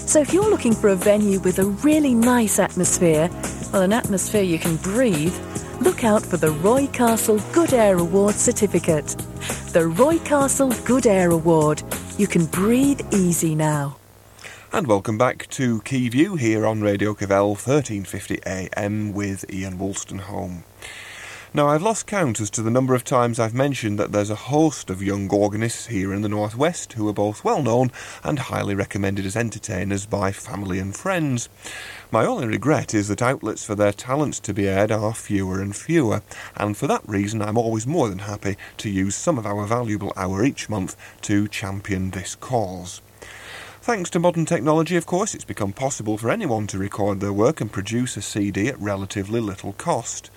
So 0.05 0.19
if 0.19 0.31
you're 0.31 0.49
looking 0.49 0.73
for 0.73 0.89
a 0.89 0.95
venue 0.95 1.39
with 1.39 1.57
a 1.59 1.65
really 1.65 2.13
nice 2.13 2.59
atmosphere, 2.59 3.29
well, 3.71 3.81
an 3.81 3.93
atmosphere 3.93 4.43
you 4.43 4.59
can 4.59 4.75
breathe, 4.77 5.35
look 5.81 6.03
out 6.03 6.23
for 6.23 6.37
the 6.37 6.51
Roy 6.51 6.87
Castle 6.87 7.39
Good 7.51 7.73
Air 7.73 7.97
Award 7.97 8.35
certificate. 8.35 9.07
The 9.71 9.87
Roy 9.87 10.19
Castle 10.19 10.71
Good 10.85 11.07
Air 11.07 11.31
Award. 11.31 11.81
You 12.17 12.27
can 12.27 12.45
breathe 12.45 13.01
easy 13.11 13.55
now. 13.55 13.97
And 14.71 14.87
welcome 14.87 15.17
back 15.17 15.47
to 15.51 15.81
Key 15.81 16.09
View 16.09 16.35
here 16.35 16.65
on 16.65 16.81
Radio 16.81 17.13
Cavell 17.13 17.49
1350 17.49 18.41
AM 18.45 19.13
with 19.13 19.51
Ian 19.51 19.79
Wolstenholme. 19.79 20.63
Now, 21.55 21.67
I've 21.67 21.83
lost 21.83 22.07
count 22.07 22.41
as 22.41 22.49
to 22.49 22.63
the 22.63 22.71
number 22.71 22.95
of 22.95 23.03
times 23.03 23.39
I've 23.39 23.53
mentioned 23.53 23.99
that 23.99 24.11
there's 24.11 24.31
a 24.31 24.35
host 24.35 24.89
of 24.89 25.03
young 25.03 25.29
organists 25.29 25.85
here 25.85 26.11
in 26.11 26.23
the 26.23 26.29
Northwest 26.29 26.93
who 26.93 27.07
are 27.07 27.13
both 27.13 27.43
well 27.43 27.61
known 27.61 27.91
and 28.23 28.39
highly 28.39 28.73
recommended 28.73 29.23
as 29.23 29.35
entertainers 29.35 30.07
by 30.07 30.31
family 30.31 30.79
and 30.79 30.95
friends. 30.95 31.49
My 32.09 32.25
only 32.25 32.47
regret 32.47 32.95
is 32.95 33.07
that 33.09 33.21
outlets 33.21 33.63
for 33.63 33.75
their 33.75 33.93
talents 33.93 34.39
to 34.39 34.53
be 34.55 34.67
aired 34.67 34.91
are 34.91 35.13
fewer 35.13 35.61
and 35.61 35.75
fewer, 35.75 36.23
and 36.57 36.75
for 36.75 36.87
that 36.87 37.07
reason 37.07 37.39
I'm 37.39 37.59
always 37.59 37.85
more 37.85 38.09
than 38.09 38.19
happy 38.19 38.57
to 38.77 38.89
use 38.89 39.13
some 39.13 39.37
of 39.37 39.45
our 39.45 39.67
valuable 39.67 40.11
hour 40.15 40.43
each 40.43 40.69
month 40.69 40.95
to 41.21 41.47
champion 41.47 42.09
this 42.09 42.33
cause. 42.33 42.99
Thanks 43.83 44.09
to 44.11 44.19
modern 44.19 44.45
technology, 44.45 44.95
of 44.95 45.05
course, 45.05 45.35
it's 45.35 45.43
become 45.43 45.73
possible 45.73 46.17
for 46.17 46.31
anyone 46.31 46.67
to 46.67 46.79
record 46.79 47.19
their 47.19 47.33
work 47.33 47.61
and 47.61 47.69
produce 47.71 48.17
a 48.17 48.21
CD 48.21 48.69
at 48.69 48.79
relatively 48.79 49.39
little 49.39 49.73
cost. 49.73 50.31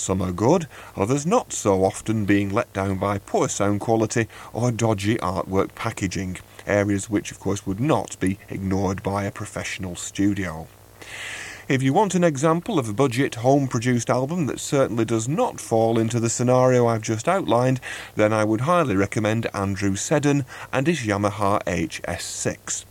Some 0.00 0.22
are 0.22 0.32
good, 0.32 0.66
others 0.96 1.26
not 1.26 1.52
so 1.52 1.84
often 1.84 2.24
being 2.24 2.48
let 2.48 2.72
down 2.72 2.96
by 2.96 3.18
poor 3.18 3.50
sound 3.50 3.80
quality 3.80 4.28
or 4.54 4.72
dodgy 4.72 5.16
artwork 5.16 5.74
packaging, 5.74 6.38
areas 6.66 7.10
which 7.10 7.30
of 7.30 7.38
course 7.38 7.66
would 7.66 7.80
not 7.80 8.18
be 8.18 8.38
ignored 8.48 9.02
by 9.02 9.24
a 9.24 9.30
professional 9.30 9.96
studio. 9.96 10.68
If 11.68 11.82
you 11.82 11.92
want 11.92 12.14
an 12.14 12.24
example 12.24 12.78
of 12.78 12.88
a 12.88 12.94
budget 12.94 13.34
home 13.36 13.68
produced 13.68 14.08
album 14.08 14.46
that 14.46 14.58
certainly 14.58 15.04
does 15.04 15.28
not 15.28 15.60
fall 15.60 15.98
into 15.98 16.18
the 16.18 16.30
scenario 16.30 16.86
I've 16.86 17.02
just 17.02 17.28
outlined, 17.28 17.78
then 18.16 18.32
I 18.32 18.44
would 18.44 18.62
highly 18.62 18.96
recommend 18.96 19.48
Andrew 19.52 19.96
Seddon 19.96 20.46
and 20.72 20.86
his 20.86 21.00
Yamaha 21.00 21.62
HS6. 21.64 22.86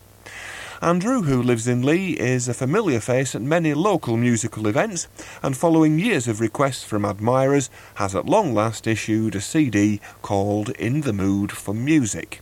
Andrew, 0.81 1.23
who 1.23 1.43
lives 1.43 1.67
in 1.67 1.81
Leigh, 1.81 2.17
is 2.17 2.47
a 2.47 2.53
familiar 2.53 3.01
face 3.01 3.35
at 3.35 3.41
many 3.41 3.73
local 3.73 4.15
musical 4.15 4.65
events, 4.65 5.09
and 5.43 5.57
following 5.57 5.99
years 5.99 6.25
of 6.25 6.39
requests 6.39 6.85
from 6.85 7.03
admirers, 7.03 7.69
has 7.95 8.15
at 8.15 8.25
long 8.25 8.53
last 8.53 8.87
issued 8.87 9.35
a 9.35 9.41
CD 9.41 9.99
called 10.21 10.69
In 10.69 11.01
the 11.01 11.11
Mood 11.11 11.51
for 11.51 11.73
Music. 11.73 12.41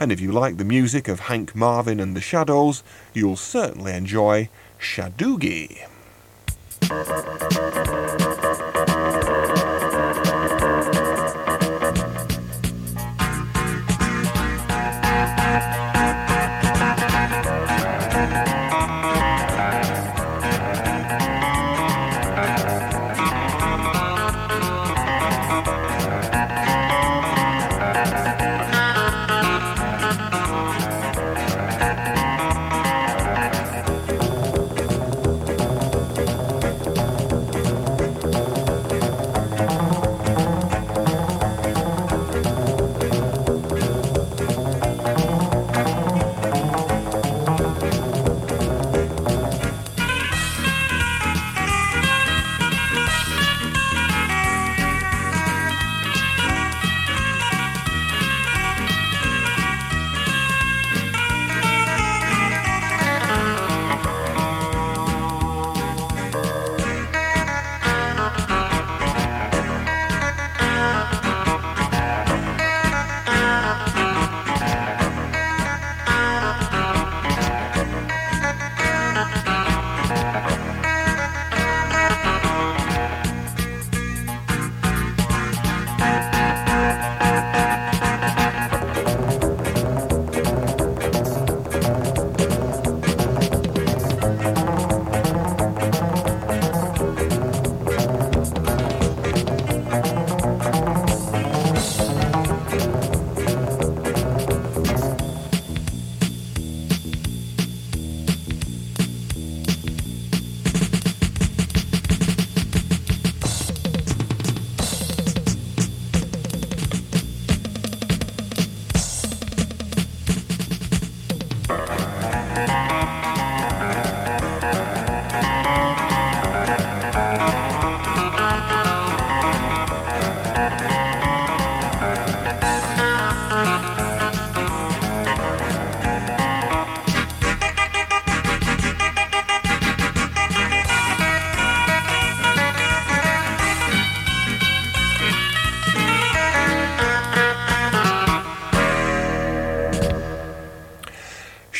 And 0.00 0.10
if 0.10 0.20
you 0.20 0.32
like 0.32 0.56
the 0.56 0.64
music 0.64 1.06
of 1.06 1.20
Hank 1.20 1.54
Marvin 1.54 2.00
and 2.00 2.16
the 2.16 2.20
Shadows, 2.20 2.82
you'll 3.14 3.36
certainly 3.36 3.92
enjoy 3.92 4.48
Shadoogie. 4.80 5.86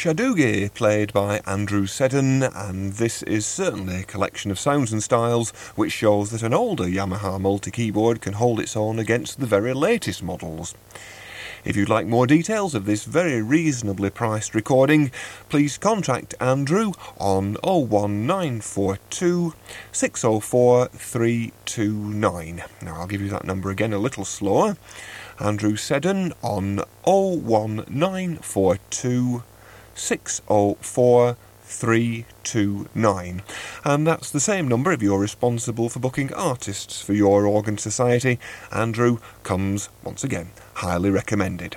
Shadoogie, 0.06 0.70
played 0.72 1.12
by 1.12 1.40
Andrew 1.46 1.84
Seddon, 1.84 2.44
and 2.44 2.92
this 2.92 3.24
is 3.24 3.44
certainly 3.44 3.96
a 3.96 4.04
collection 4.04 4.52
of 4.52 4.58
sounds 4.60 4.92
and 4.92 5.02
styles 5.02 5.50
which 5.74 5.90
shows 5.90 6.30
that 6.30 6.44
an 6.44 6.54
older 6.54 6.84
Yamaha 6.84 7.40
multi-keyboard 7.40 8.20
can 8.20 8.34
hold 8.34 8.60
its 8.60 8.76
own 8.76 9.00
against 9.00 9.40
the 9.40 9.46
very 9.46 9.74
latest 9.74 10.22
models. 10.22 10.76
If 11.64 11.74
you'd 11.74 11.88
like 11.88 12.06
more 12.06 12.28
details 12.28 12.76
of 12.76 12.84
this 12.84 13.04
very 13.04 13.42
reasonably 13.42 14.10
priced 14.10 14.54
recording, 14.54 15.10
please 15.48 15.76
contact 15.76 16.36
Andrew 16.38 16.92
on 17.18 17.54
01942 17.64 19.54
604 19.90 20.86
329. 20.86 22.62
Now 22.80 23.00
I'll 23.00 23.08
give 23.08 23.22
you 23.22 23.30
that 23.30 23.44
number 23.44 23.70
again 23.70 23.92
a 23.92 23.98
little 23.98 24.24
slower. 24.24 24.76
Andrew 25.40 25.74
Seddon 25.74 26.32
on 26.42 26.84
01942 27.02 29.42
604 29.96 31.37
329. 31.62 33.42
And 33.85 34.06
that's 34.06 34.30
the 34.30 34.40
same 34.40 34.68
number 34.68 34.92
if 34.92 35.02
you're 35.02 35.18
responsible 35.18 35.88
for 35.88 35.98
booking 35.98 36.32
artists 36.32 37.02
for 37.02 37.12
your 37.12 37.46
organ 37.46 37.76
society. 37.76 38.38
Andrew 38.72 39.18
comes 39.42 39.88
once 40.04 40.22
again 40.22 40.50
highly 40.74 41.11
recommended. 41.11 41.76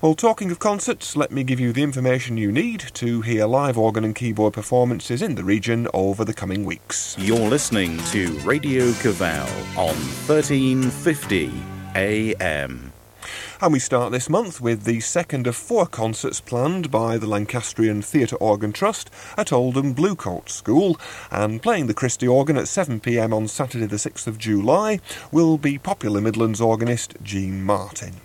Well, 0.00 0.14
talking 0.14 0.52
of 0.52 0.60
concerts, 0.60 1.16
let 1.16 1.32
me 1.32 1.42
give 1.42 1.58
you 1.58 1.72
the 1.72 1.82
information 1.82 2.36
you 2.36 2.52
need 2.52 2.80
to 2.94 3.20
hear 3.22 3.46
live 3.46 3.76
organ 3.76 4.04
and 4.04 4.14
keyboard 4.14 4.54
performances 4.54 5.22
in 5.22 5.34
the 5.34 5.42
region 5.42 5.88
over 5.92 6.24
the 6.24 6.34
coming 6.34 6.64
weeks. 6.64 7.16
You're 7.18 7.48
listening 7.48 7.98
to 8.12 8.28
Radio 8.40 8.92
Cavell 8.92 9.48
on 9.76 9.96
1350 10.26 11.50
AM. 11.96 12.87
And 13.60 13.72
we 13.72 13.80
start 13.80 14.12
this 14.12 14.30
month 14.30 14.60
with 14.60 14.84
the 14.84 15.00
second 15.00 15.48
of 15.48 15.56
four 15.56 15.88
concerts 15.88 16.40
planned 16.40 16.92
by 16.92 17.18
the 17.18 17.26
Lancastrian 17.26 18.02
Theatre 18.02 18.36
Organ 18.36 18.72
Trust 18.72 19.10
at 19.36 19.52
Oldham 19.52 19.96
Bluecoat 19.96 20.48
School. 20.48 20.96
And 21.32 21.60
playing 21.60 21.88
the 21.88 21.94
Christie 21.94 22.28
organ 22.28 22.56
at 22.56 22.66
7pm 22.66 23.34
on 23.34 23.48
Saturday, 23.48 23.86
the 23.86 23.96
6th 23.96 24.28
of 24.28 24.38
July, 24.38 25.00
will 25.32 25.58
be 25.58 25.76
popular 25.76 26.20
Midlands 26.20 26.60
organist 26.60 27.14
Jean 27.20 27.64
Martin. 27.64 28.20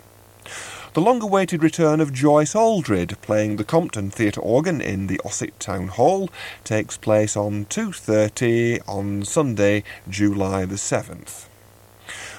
The 0.92 1.00
long-awaited 1.00 1.64
return 1.64 2.00
of 2.00 2.12
Joyce 2.12 2.54
Aldred 2.54 3.20
playing 3.20 3.56
the 3.56 3.64
Compton 3.64 4.10
Theatre 4.10 4.40
organ 4.40 4.80
in 4.80 5.08
the 5.08 5.20
Ossett 5.24 5.58
Town 5.58 5.88
Hall 5.88 6.30
takes 6.62 6.96
place 6.96 7.36
on 7.36 7.64
2.30 7.64 8.82
on 8.86 9.24
Sunday, 9.24 9.82
July 10.08 10.64
the 10.64 10.76
7th. 10.76 11.46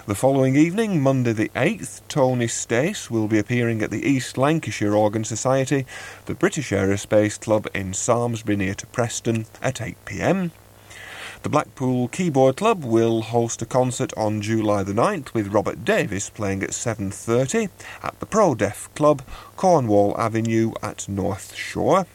The 0.07 0.13
following 0.13 0.55
evening, 0.55 1.01
Monday 1.01 1.33
the 1.33 1.49
8th, 1.55 2.01
Tony 2.07 2.47
Stace 2.47 3.09
will 3.09 3.27
be 3.27 3.39
appearing 3.39 3.81
at 3.81 3.89
the 3.89 4.07
East 4.07 4.37
Lancashire 4.37 4.93
Organ 4.93 5.23
Society, 5.23 5.87
the 6.27 6.35
British 6.35 6.69
Aerospace 6.69 7.39
Club 7.39 7.67
in 7.73 7.91
Samlesbury 7.91 8.55
near 8.55 8.75
to 8.75 8.85
Preston 8.85 9.47
at 9.63 9.77
8pm. 9.77 10.51
The 11.41 11.49
Blackpool 11.49 12.07
Keyboard 12.09 12.57
Club 12.57 12.83
will 12.85 13.23
host 13.23 13.63
a 13.63 13.65
concert 13.65 14.13
on 14.15 14.43
July 14.43 14.83
the 14.83 14.93
9th 14.93 15.33
with 15.33 15.47
Robert 15.47 15.83
Davis 15.83 16.29
playing 16.29 16.61
at 16.61 16.69
7.30 16.69 17.69
at 18.03 18.19
the 18.19 18.27
Pro 18.27 18.53
Deaf 18.53 18.93
Club, 18.93 19.23
Cornwall 19.55 20.15
Avenue 20.19 20.73
at 20.83 21.09
North 21.09 21.55
Shore. 21.55 22.05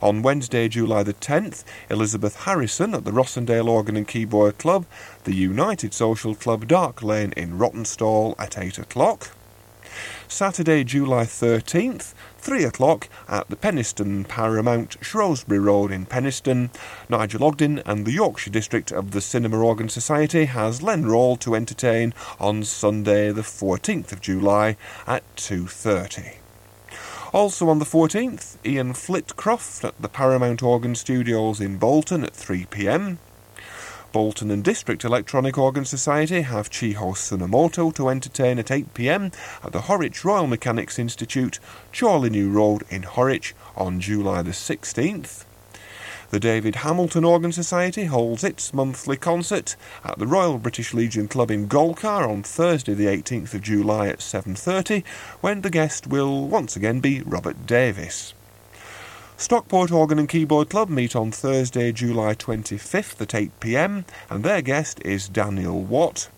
On 0.00 0.22
Wednesday, 0.22 0.68
July 0.68 1.02
the 1.02 1.14
10th, 1.14 1.64
Elizabeth 1.90 2.44
Harrison 2.44 2.94
at 2.94 3.04
the 3.04 3.10
Rossendale 3.10 3.66
Organ 3.66 3.96
and 3.96 4.06
Keyboard 4.06 4.56
Club, 4.56 4.86
the 5.24 5.34
United 5.34 5.92
Social 5.92 6.36
Club 6.36 6.68
Dark 6.68 7.02
Lane 7.02 7.32
in 7.36 7.58
Rawtenstall 7.58 8.36
at 8.38 8.56
8 8.56 8.78
o'clock. 8.78 9.32
Saturday, 10.28 10.84
July 10.84 11.24
13th, 11.24 12.14
3 12.38 12.62
o'clock 12.62 13.08
at 13.28 13.48
the 13.48 13.56
Penistone 13.56 14.28
Paramount, 14.28 14.96
Shrewsbury 15.00 15.58
Road 15.58 15.90
in 15.90 16.06
Penistone. 16.06 16.70
Nigel 17.08 17.42
Ogden 17.42 17.82
and 17.84 18.06
the 18.06 18.12
Yorkshire 18.12 18.50
District 18.50 18.92
of 18.92 19.10
the 19.10 19.20
Cinema 19.20 19.58
Organ 19.58 19.88
Society 19.88 20.44
has 20.44 20.80
Len 20.80 21.06
Rawle 21.06 21.40
to 21.40 21.56
entertain 21.56 22.14
on 22.38 22.62
Sunday, 22.62 23.32
the 23.32 23.42
14th 23.42 24.12
of 24.12 24.20
July 24.20 24.76
at 25.08 25.24
2.30. 25.34 26.36
Also 27.32 27.68
on 27.68 27.78
the 27.78 27.84
14th, 27.84 28.56
Ian 28.64 28.94
Flitcroft 28.94 29.84
at 29.84 30.00
the 30.00 30.08
Paramount 30.08 30.62
Organ 30.62 30.94
Studios 30.94 31.60
in 31.60 31.76
Bolton 31.76 32.24
at 32.24 32.32
3pm. 32.32 33.18
Bolton 34.12 34.50
and 34.50 34.64
District 34.64 35.04
Electronic 35.04 35.58
Organ 35.58 35.84
Society 35.84 36.40
have 36.40 36.70
Chiho 36.70 37.12
Tsunemoto 37.12 37.94
to 37.94 38.08
entertain 38.08 38.58
at 38.58 38.68
8pm 38.68 39.34
at 39.62 39.72
the 39.72 39.80
Horwich 39.80 40.24
Royal 40.24 40.46
Mechanics 40.46 40.98
Institute, 40.98 41.58
Chorley 41.92 42.30
New 42.30 42.50
Road 42.50 42.84
in 42.88 43.02
Horwich 43.02 43.52
on 43.76 44.00
July 44.00 44.40
the 44.40 44.52
16th. 44.52 45.44
The 46.30 46.38
David 46.38 46.76
Hamilton 46.76 47.24
Organ 47.24 47.52
Society 47.52 48.04
holds 48.04 48.44
its 48.44 48.74
monthly 48.74 49.16
concert 49.16 49.76
at 50.04 50.18
the 50.18 50.26
Royal 50.26 50.58
British 50.58 50.92
Legion 50.92 51.26
Club 51.26 51.50
in 51.50 51.66
Golcar 51.66 52.28
on 52.28 52.42
Thursday 52.42 52.92
the 52.92 53.06
18th 53.06 53.54
of 53.54 53.62
July 53.62 54.08
at 54.08 54.18
7.30 54.18 55.06
when 55.40 55.62
the 55.62 55.70
guest 55.70 56.06
will 56.06 56.46
once 56.46 56.76
again 56.76 57.00
be 57.00 57.22
Robert 57.22 57.66
Davis. 57.66 58.34
Stockport 59.38 59.90
Organ 59.90 60.18
and 60.18 60.28
Keyboard 60.28 60.68
Club 60.68 60.90
meet 60.90 61.16
on 61.16 61.32
Thursday, 61.32 61.92
July 61.92 62.34
25th 62.34 63.22
at 63.22 63.28
8pm 63.28 64.04
and 64.28 64.44
their 64.44 64.60
guest 64.60 65.00
is 65.06 65.30
Daniel 65.30 65.80
Watt. 65.80 66.28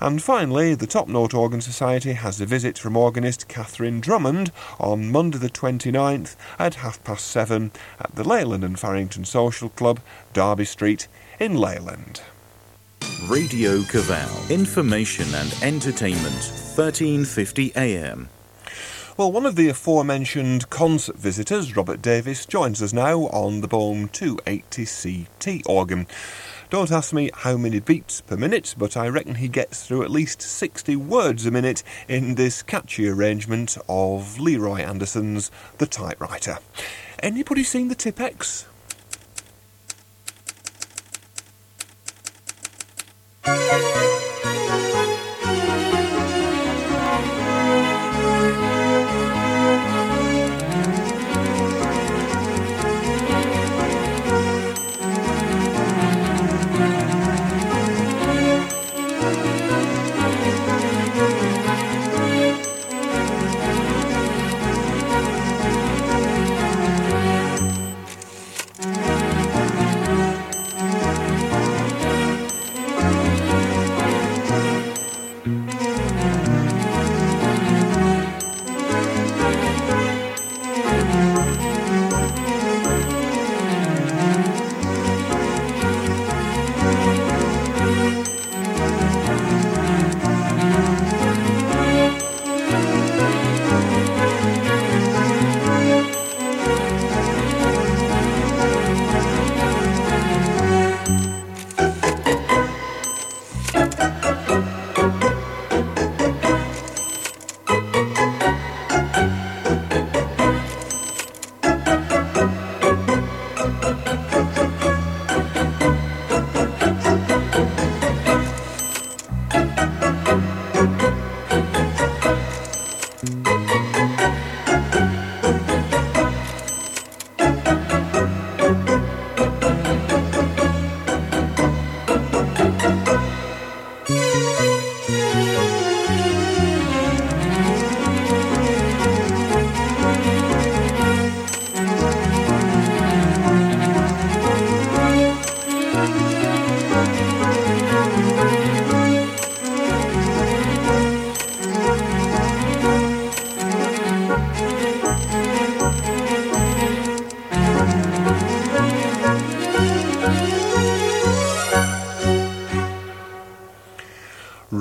And 0.00 0.22
finally, 0.22 0.74
the 0.74 0.86
Top 0.86 1.08
Note 1.08 1.34
Organ 1.34 1.60
Society 1.60 2.14
has 2.14 2.40
a 2.40 2.46
visit 2.46 2.78
from 2.78 2.96
organist 2.96 3.48
Catherine 3.48 4.00
Drummond 4.00 4.50
on 4.78 5.12
Monday 5.12 5.36
the 5.36 5.50
29th 5.50 6.36
at 6.58 6.76
half 6.76 7.04
past 7.04 7.26
seven 7.26 7.70
at 8.00 8.14
the 8.14 8.26
Leyland 8.26 8.64
and 8.64 8.80
Farrington 8.80 9.26
Social 9.26 9.68
Club, 9.68 10.00
Derby 10.32 10.64
Street 10.64 11.06
in 11.38 11.54
Leyland. 11.54 12.22
Radio 13.28 13.82
Cavell. 13.82 14.50
Information 14.50 15.26
and 15.34 15.54
entertainment. 15.62 16.50
1350 16.74 17.72
AM. 17.76 18.30
Well, 19.20 19.32
one 19.32 19.44
of 19.44 19.54
the 19.54 19.68
aforementioned 19.68 20.70
concert 20.70 21.16
visitors, 21.16 21.76
Robert 21.76 22.00
Davis, 22.00 22.46
joins 22.46 22.80
us 22.80 22.94
now 22.94 23.26
on 23.26 23.60
the 23.60 23.68
Bohm 23.68 24.08
280 24.08 25.26
CT 25.36 25.62
organ. 25.66 26.06
Don't 26.70 26.92
ask 26.92 27.12
me 27.12 27.30
how 27.34 27.56
many 27.56 27.80
beats 27.80 28.20
per 28.20 28.36
minute, 28.36 28.76
but 28.78 28.96
I 28.96 29.08
reckon 29.08 29.34
he 29.34 29.48
gets 29.48 29.84
through 29.84 30.04
at 30.04 30.10
least 30.10 30.40
60 30.40 30.94
words 30.94 31.44
a 31.44 31.50
minute 31.50 31.82
in 32.08 32.36
this 32.36 32.62
catchy 32.62 33.08
arrangement 33.08 33.76
of 33.88 34.38
Leroy 34.38 34.78
Anderson's 34.78 35.50
The 35.78 35.86
Typewriter. 35.86 36.58
Anybody 37.22 37.64
seen 37.64 37.88
The 37.88 37.96
Tipp-Ex? 37.96 38.66
Thank 43.42 44.24
you. 44.24 44.29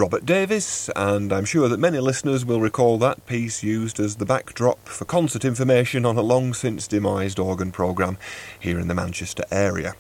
Robert 0.10 0.26
Davis, 0.26 0.90
and 0.96 1.32
I'm 1.32 1.46
sure 1.46 1.70
that 1.70 1.80
many 1.80 2.00
listeners 2.00 2.44
will 2.44 2.60
recall 2.60 2.98
that 2.98 3.28
piece 3.28 3.62
used 3.62 4.00
as 4.00 4.16
the 4.16 4.26
backdrop 4.26 4.88
for 4.88 5.06
concert 5.06 5.46
information 5.46 6.04
on 6.04 6.18
a 6.18 6.24
long 6.24 6.56
since 6.56 6.88
demised 6.88 7.38
organ 7.38 7.72
programme 7.72 8.18
here 8.60 8.80
in 8.80 8.88
the 8.88 8.96
Manchester 8.96 9.44
area. 9.52 9.94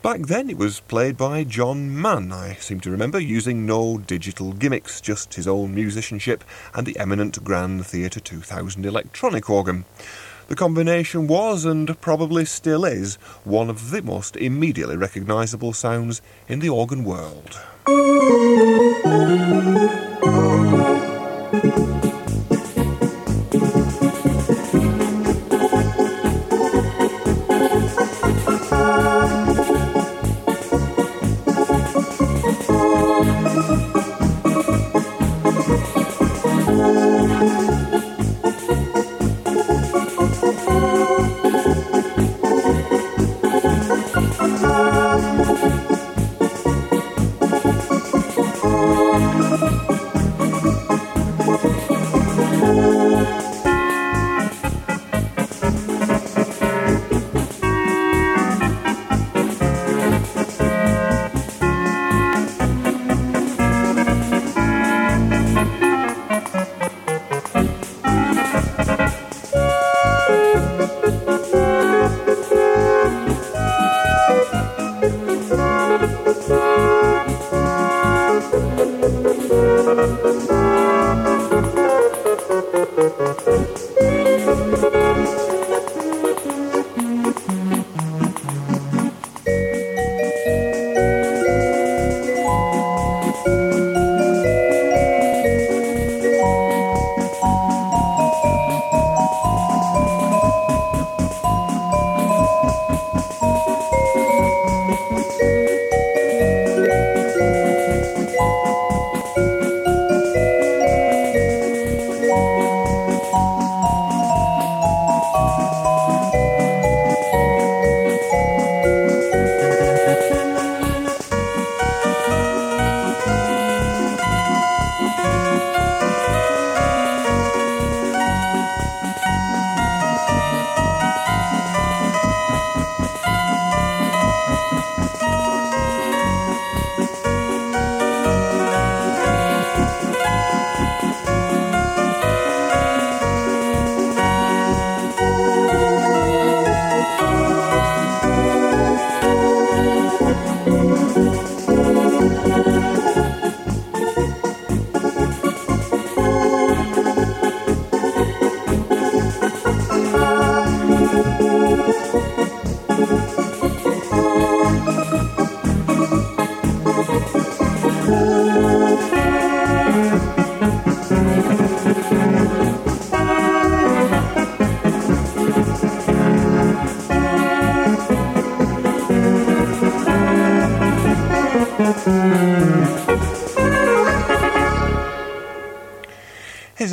Back 0.00 0.26
then 0.28 0.48
it 0.48 0.58
was 0.58 0.78
played 0.78 1.16
by 1.16 1.42
John 1.42 2.00
Mann, 2.00 2.30
I 2.30 2.54
seem 2.60 2.78
to 2.82 2.90
remember, 2.92 3.18
using 3.18 3.66
no 3.66 3.98
digital 3.98 4.52
gimmicks, 4.52 5.00
just 5.00 5.34
his 5.34 5.48
own 5.48 5.74
musicianship 5.74 6.44
and 6.72 6.86
the 6.86 6.96
eminent 6.96 7.42
Grand 7.42 7.84
Theatre 7.84 8.20
2000 8.20 8.86
electronic 8.86 9.50
organ. 9.50 9.86
The 10.46 10.54
combination 10.54 11.26
was, 11.26 11.64
and 11.64 12.00
probably 12.00 12.44
still 12.44 12.84
is, 12.84 13.16
one 13.42 13.68
of 13.68 13.90
the 13.90 14.02
most 14.02 14.36
immediately 14.36 14.96
recognisable 14.96 15.72
sounds 15.72 16.22
in 16.46 16.60
the 16.60 16.68
organ 16.68 17.02
world. 17.02 17.58
Thank 17.86 18.22
you. 21.06 21.11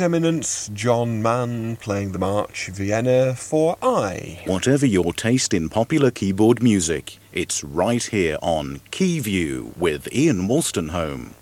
His 0.00 0.06
Eminence 0.06 0.70
John 0.72 1.20
Mann 1.20 1.76
playing 1.76 2.12
the 2.12 2.18
March 2.18 2.68
Vienna 2.68 3.34
for 3.34 3.76
I. 3.82 4.40
Whatever 4.46 4.86
your 4.86 5.12
taste 5.12 5.52
in 5.52 5.68
popular 5.68 6.10
keyboard 6.10 6.62
music, 6.62 7.18
it's 7.34 7.62
right 7.62 8.02
here 8.02 8.38
on 8.40 8.78
Keyview 8.92 9.76
with 9.76 10.10
Ian 10.10 10.48
Wolstenholme. 10.48 11.34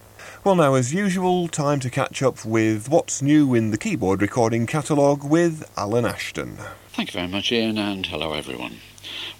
Well, 0.43 0.57
now, 0.57 0.75
as 0.75 0.93
usual, 0.93 1.47
time 1.47 1.79
to 1.79 1.89
catch 1.89 2.21
up 2.21 2.45
with 2.45 2.89
what's 2.89 3.23
new 3.23 3.55
in 3.55 3.71
the 3.71 3.79
keyboard 3.79 4.21
recording 4.21 4.67
catalogue 4.67 5.23
with 5.23 5.71
Alan 5.77 6.05
Ashton. 6.05 6.59
Thank 6.89 7.15
you 7.15 7.21
very 7.21 7.29
much, 7.29 7.53
Ian, 7.53 7.79
and 7.79 8.07
hello, 8.07 8.33
everyone. 8.33 8.79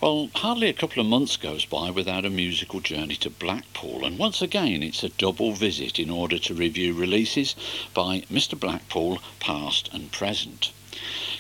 Well, 0.01 0.31
hardly 0.35 0.69
a 0.69 0.73
couple 0.73 1.01
of 1.01 1.07
months 1.07 1.37
goes 1.37 1.67
by 1.67 1.91
without 1.91 2.25
a 2.25 2.31
musical 2.31 2.81
journey 2.81 3.17
to 3.17 3.29
Blackpool, 3.29 4.05
and 4.05 4.17
once 4.17 4.41
again 4.41 4.83
it's 4.83 5.05
a 5.05 5.11
double 5.11 5.53
visit 5.53 5.99
in 5.99 6.09
order 6.09 6.39
to 6.39 6.55
review 6.55 6.95
releases 6.95 7.55
by 7.93 8.23
Mr. 8.33 8.59
Blackpool, 8.59 9.19
past 9.41 9.91
and 9.93 10.11
present. 10.11 10.71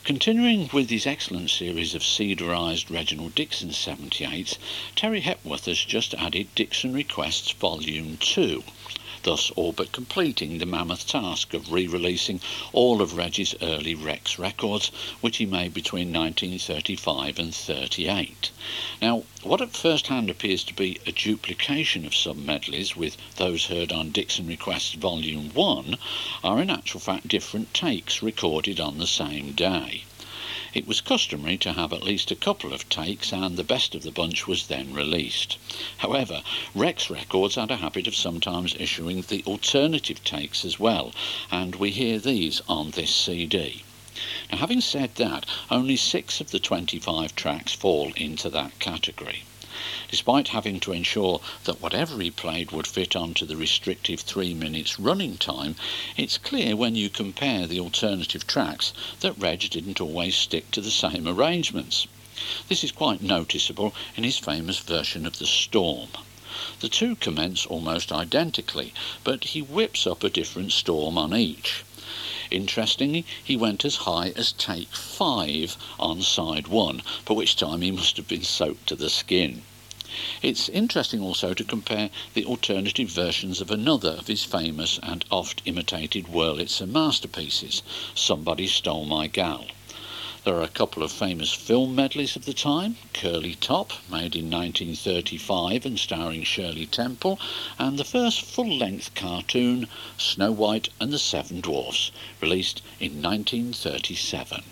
Continuing 0.05 0.69
with 0.73 0.91
his 0.91 1.07
excellent 1.07 1.51
series 1.51 1.95
of 1.95 2.03
cedarised 2.03 2.91
Reginald 2.91 3.35
Dixon 3.35 3.71
78s, 3.71 4.59
Terry 4.95 5.21
Hepworth 5.21 5.65
has 5.65 5.85
just 5.85 6.13
added 6.15 6.55
Dixon 6.55 6.93
Requests 6.93 7.53
Volume 7.53 8.19
2 8.19 8.63
thus 9.29 9.51
all 9.57 9.73
but 9.73 9.93
completing 9.93 10.57
the 10.57 10.65
mammoth 10.65 11.07
task 11.07 11.53
of 11.53 11.71
re-releasing 11.71 12.41
all 12.73 13.03
of 13.03 13.15
Reggie's 13.15 13.55
early 13.61 13.95
Rex 13.95 14.39
records, 14.39 14.91
which 15.21 15.37
he 15.37 15.45
made 15.45 15.75
between 15.75 16.15
1935 16.15 17.39
and 17.39 17.55
38. 17.55 18.51
Now, 19.03 19.25
what 19.43 19.61
at 19.61 19.77
first 19.77 20.07
hand 20.07 20.31
appears 20.31 20.65
to 20.65 20.73
be 20.73 20.99
a 21.05 21.13
duplication 21.13 22.07
of 22.07 22.15
some 22.15 22.47
medleys 22.47 22.97
with 22.97 23.19
those 23.37 23.67
heard 23.67 23.93
on 23.93 24.13
Dixon 24.13 24.47
Requests 24.47 24.95
Volume 24.95 25.51
1 25.53 25.99
are 26.43 26.63
in 26.63 26.71
actual 26.71 27.01
fact 27.01 27.29
different 27.29 27.75
takes 27.75 28.23
recorded 28.23 28.81
on 28.81 28.97
the 28.97 29.07
same 29.07 29.53
day. 29.53 30.05
It 30.75 30.87
was 30.87 31.01
customary 31.01 31.57
to 31.59 31.73
have 31.73 31.95
at 31.95 32.03
least 32.03 32.31
a 32.31 32.37
couple 32.37 32.75
of 32.75 32.89
takes, 32.91 33.33
and 33.33 33.57
the 33.57 33.65
best 33.65 33.95
of 33.95 34.03
the 34.03 34.11
bunch 34.11 34.47
was 34.47 34.67
then 34.67 34.93
released. 34.93 35.57
However, 35.97 36.43
Rex 36.75 37.09
Records 37.09 37.55
had 37.55 37.71
a 37.71 37.77
habit 37.77 38.07
of 38.07 38.15
sometimes 38.15 38.75
issuing 38.79 39.23
the 39.23 39.43
alternative 39.47 40.23
takes 40.25 40.67
as 40.67 40.79
well, 40.79 41.13
and 41.51 41.77
we 41.77 41.91
hear 41.91 42.19
these 42.19 42.61
on 42.69 42.91
this 42.91 43.15
CD. 43.15 43.83
Now, 44.53 44.59
having 44.59 44.83
said 44.83 45.15
that, 45.15 45.47
only 45.71 45.97
six 45.97 46.39
of 46.39 46.51
the 46.51 46.61
25 46.61 47.35
tracks 47.35 47.73
fall 47.73 48.13
into 48.15 48.51
that 48.51 48.79
category. 48.79 49.45
Despite 50.11 50.49
having 50.49 50.81
to 50.81 50.93
ensure 50.93 51.43
that 51.65 51.83
whatever 51.83 52.19
he 52.19 52.31
played 52.31 52.71
would 52.71 52.87
fit 52.87 53.15
onto 53.15 53.45
the 53.45 53.59
restrictive 53.59 54.21
three 54.21 54.55
minutes 54.55 54.99
running 54.99 55.37
time, 55.37 55.77
it's 56.17 56.39
clear 56.39 56.75
when 56.77 56.95
you 56.95 57.11
compare 57.11 57.67
the 57.67 57.79
alternative 57.79 58.47
tracks 58.47 58.95
that 59.21 59.37
Reg 59.37 59.69
didn't 59.69 60.01
always 60.01 60.35
stick 60.35 60.71
to 60.71 60.81
the 60.81 60.91
same 60.91 61.29
arrangements. 61.29 62.07
This 62.69 62.83
is 62.83 62.91
quite 62.91 63.21
noticeable 63.21 63.95
in 64.17 64.25
his 64.25 64.39
famous 64.39 64.79
version 64.79 65.27
of 65.27 65.39
The 65.39 65.47
Storm. 65.47 66.09
The 66.81 66.89
two 66.89 67.15
commence 67.15 67.67
almost 67.67 68.11
identically, 68.11 68.95
but 69.25 69.45
he 69.45 69.61
whips 69.61 70.07
up 70.07 70.25
a 70.25 70.31
different 70.31 70.73
storm 70.73 71.19
on 71.19 71.37
each. 71.37 71.85
Interestingly, 72.51 73.27
he 73.45 73.59
went 73.59 73.85
as 73.85 73.97
high 73.97 74.33
as 74.37 74.53
take 74.53 74.89
five 74.89 75.77
on 76.01 76.23
side 76.23 76.69
one, 76.69 77.03
by 77.27 77.35
which 77.35 77.57
time 77.57 77.83
he 77.83 77.91
must 77.91 78.17
have 78.17 78.27
been 78.27 78.43
soaked 78.43 78.87
to 78.87 78.97
the 78.97 79.11
skin. 79.11 79.65
It's 80.43 80.69
interesting 80.69 81.21
also 81.21 81.55
to 81.55 81.65
compare 81.65 82.11
the 82.35 82.45
alternative 82.45 83.09
versions 83.09 83.61
of 83.61 83.71
another 83.71 84.11
of 84.11 84.27
his 84.27 84.45
famous 84.45 84.99
and 85.03 85.25
oft 85.31 85.63
imitated 85.65 86.27
Wurlitzer 86.27 86.89
masterpieces, 86.89 87.83
Somebody 88.15 88.67
Stole 88.67 89.05
My 89.05 89.27
Gal. 89.27 89.67
There 90.45 90.57
are 90.57 90.63
a 90.63 90.69
couple 90.69 91.03
of 91.03 91.13
famous 91.13 91.53
film 91.53 91.95
medleys 91.95 92.35
of 92.35 92.47
the 92.47 92.55
time 92.55 92.97
Curly 93.13 93.57
Top, 93.57 93.93
made 94.11 94.35
in 94.35 94.49
1935 94.51 95.85
and 95.85 95.99
starring 95.99 96.43
Shirley 96.43 96.87
Temple, 96.87 97.39
and 97.79 97.99
the 97.99 98.05
first 98.05 98.41
full 98.41 98.79
length 98.79 99.15
cartoon 99.15 99.89
Snow 100.17 100.53
White 100.53 100.89
and 101.01 101.13
the 101.13 101.19
Seven 101.19 101.61
Dwarfs, 101.61 102.13
released 102.41 102.81
in 102.99 103.21
1937. 103.21 104.63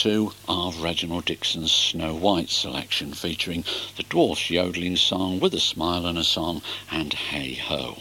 2 0.00 0.32
of 0.48 0.82
Reginald 0.82 1.26
Dixon's 1.26 1.70
Snow 1.70 2.14
White 2.14 2.48
selection 2.48 3.12
featuring 3.12 3.66
the 3.98 4.02
Dwarfs 4.04 4.48
yodeling 4.48 4.96
song 4.96 5.38
With 5.40 5.52
a 5.52 5.60
Smile 5.60 6.06
and 6.06 6.16
a 6.16 6.24
Song 6.24 6.62
and 6.90 7.12
Heigh-Ho. 7.12 7.98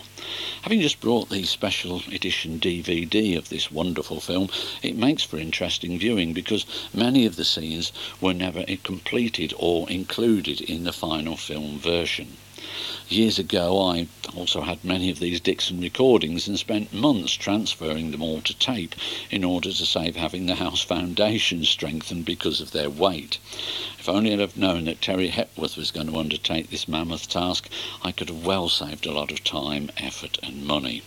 Having 0.61 0.79
just 0.79 1.01
brought 1.01 1.27
the 1.27 1.43
special 1.43 2.01
edition 2.09 2.57
DVD 2.57 3.37
of 3.37 3.49
this 3.49 3.69
wonderful 3.69 4.21
film, 4.21 4.47
it 4.81 4.95
makes 4.95 5.23
for 5.23 5.39
interesting 5.39 5.99
viewing 5.99 6.31
because 6.31 6.65
many 6.93 7.25
of 7.25 7.35
the 7.35 7.43
scenes 7.43 7.91
were 8.21 8.33
never 8.33 8.63
completed 8.81 9.53
or 9.57 9.89
included 9.89 10.61
in 10.61 10.85
the 10.85 10.93
final 10.93 11.35
film 11.35 11.79
version. 11.79 12.37
Years 13.07 13.39
ago, 13.39 13.81
I 13.81 14.07
also 14.35 14.61
had 14.61 14.83
many 14.83 15.09
of 15.09 15.19
these 15.19 15.39
Dixon 15.39 15.81
recordings 15.81 16.47
and 16.47 16.59
spent 16.59 16.93
months 16.93 17.33
transferring 17.33 18.11
them 18.11 18.21
all 18.21 18.41
to 18.41 18.53
tape 18.53 18.93
in 19.31 19.43
order 19.43 19.71
to 19.71 19.85
save 19.85 20.15
having 20.15 20.45
the 20.45 20.55
house 20.55 20.81
foundation 20.81 21.65
strengthened 21.65 22.25
because 22.25 22.61
of 22.61 22.71
their 22.71 22.89
weight. 22.89 23.39
If 23.97 24.07
only 24.07 24.31
I'd 24.31 24.39
have 24.39 24.55
known 24.55 24.85
that 24.85 25.01
Terry 25.01 25.29
Hepworth 25.29 25.77
was 25.77 25.89
going 25.89 26.07
to 26.11 26.17
undertake 26.17 26.69
this 26.69 26.87
mammoth 26.87 27.27
task, 27.27 27.67
I 28.03 28.11
could 28.11 28.29
have 28.29 28.45
well 28.45 28.69
saved 28.69 29.07
a 29.07 29.11
lot 29.11 29.31
of 29.31 29.43
time, 29.43 29.89
effort, 29.97 30.37
and 30.43 30.65
money. 30.65 31.01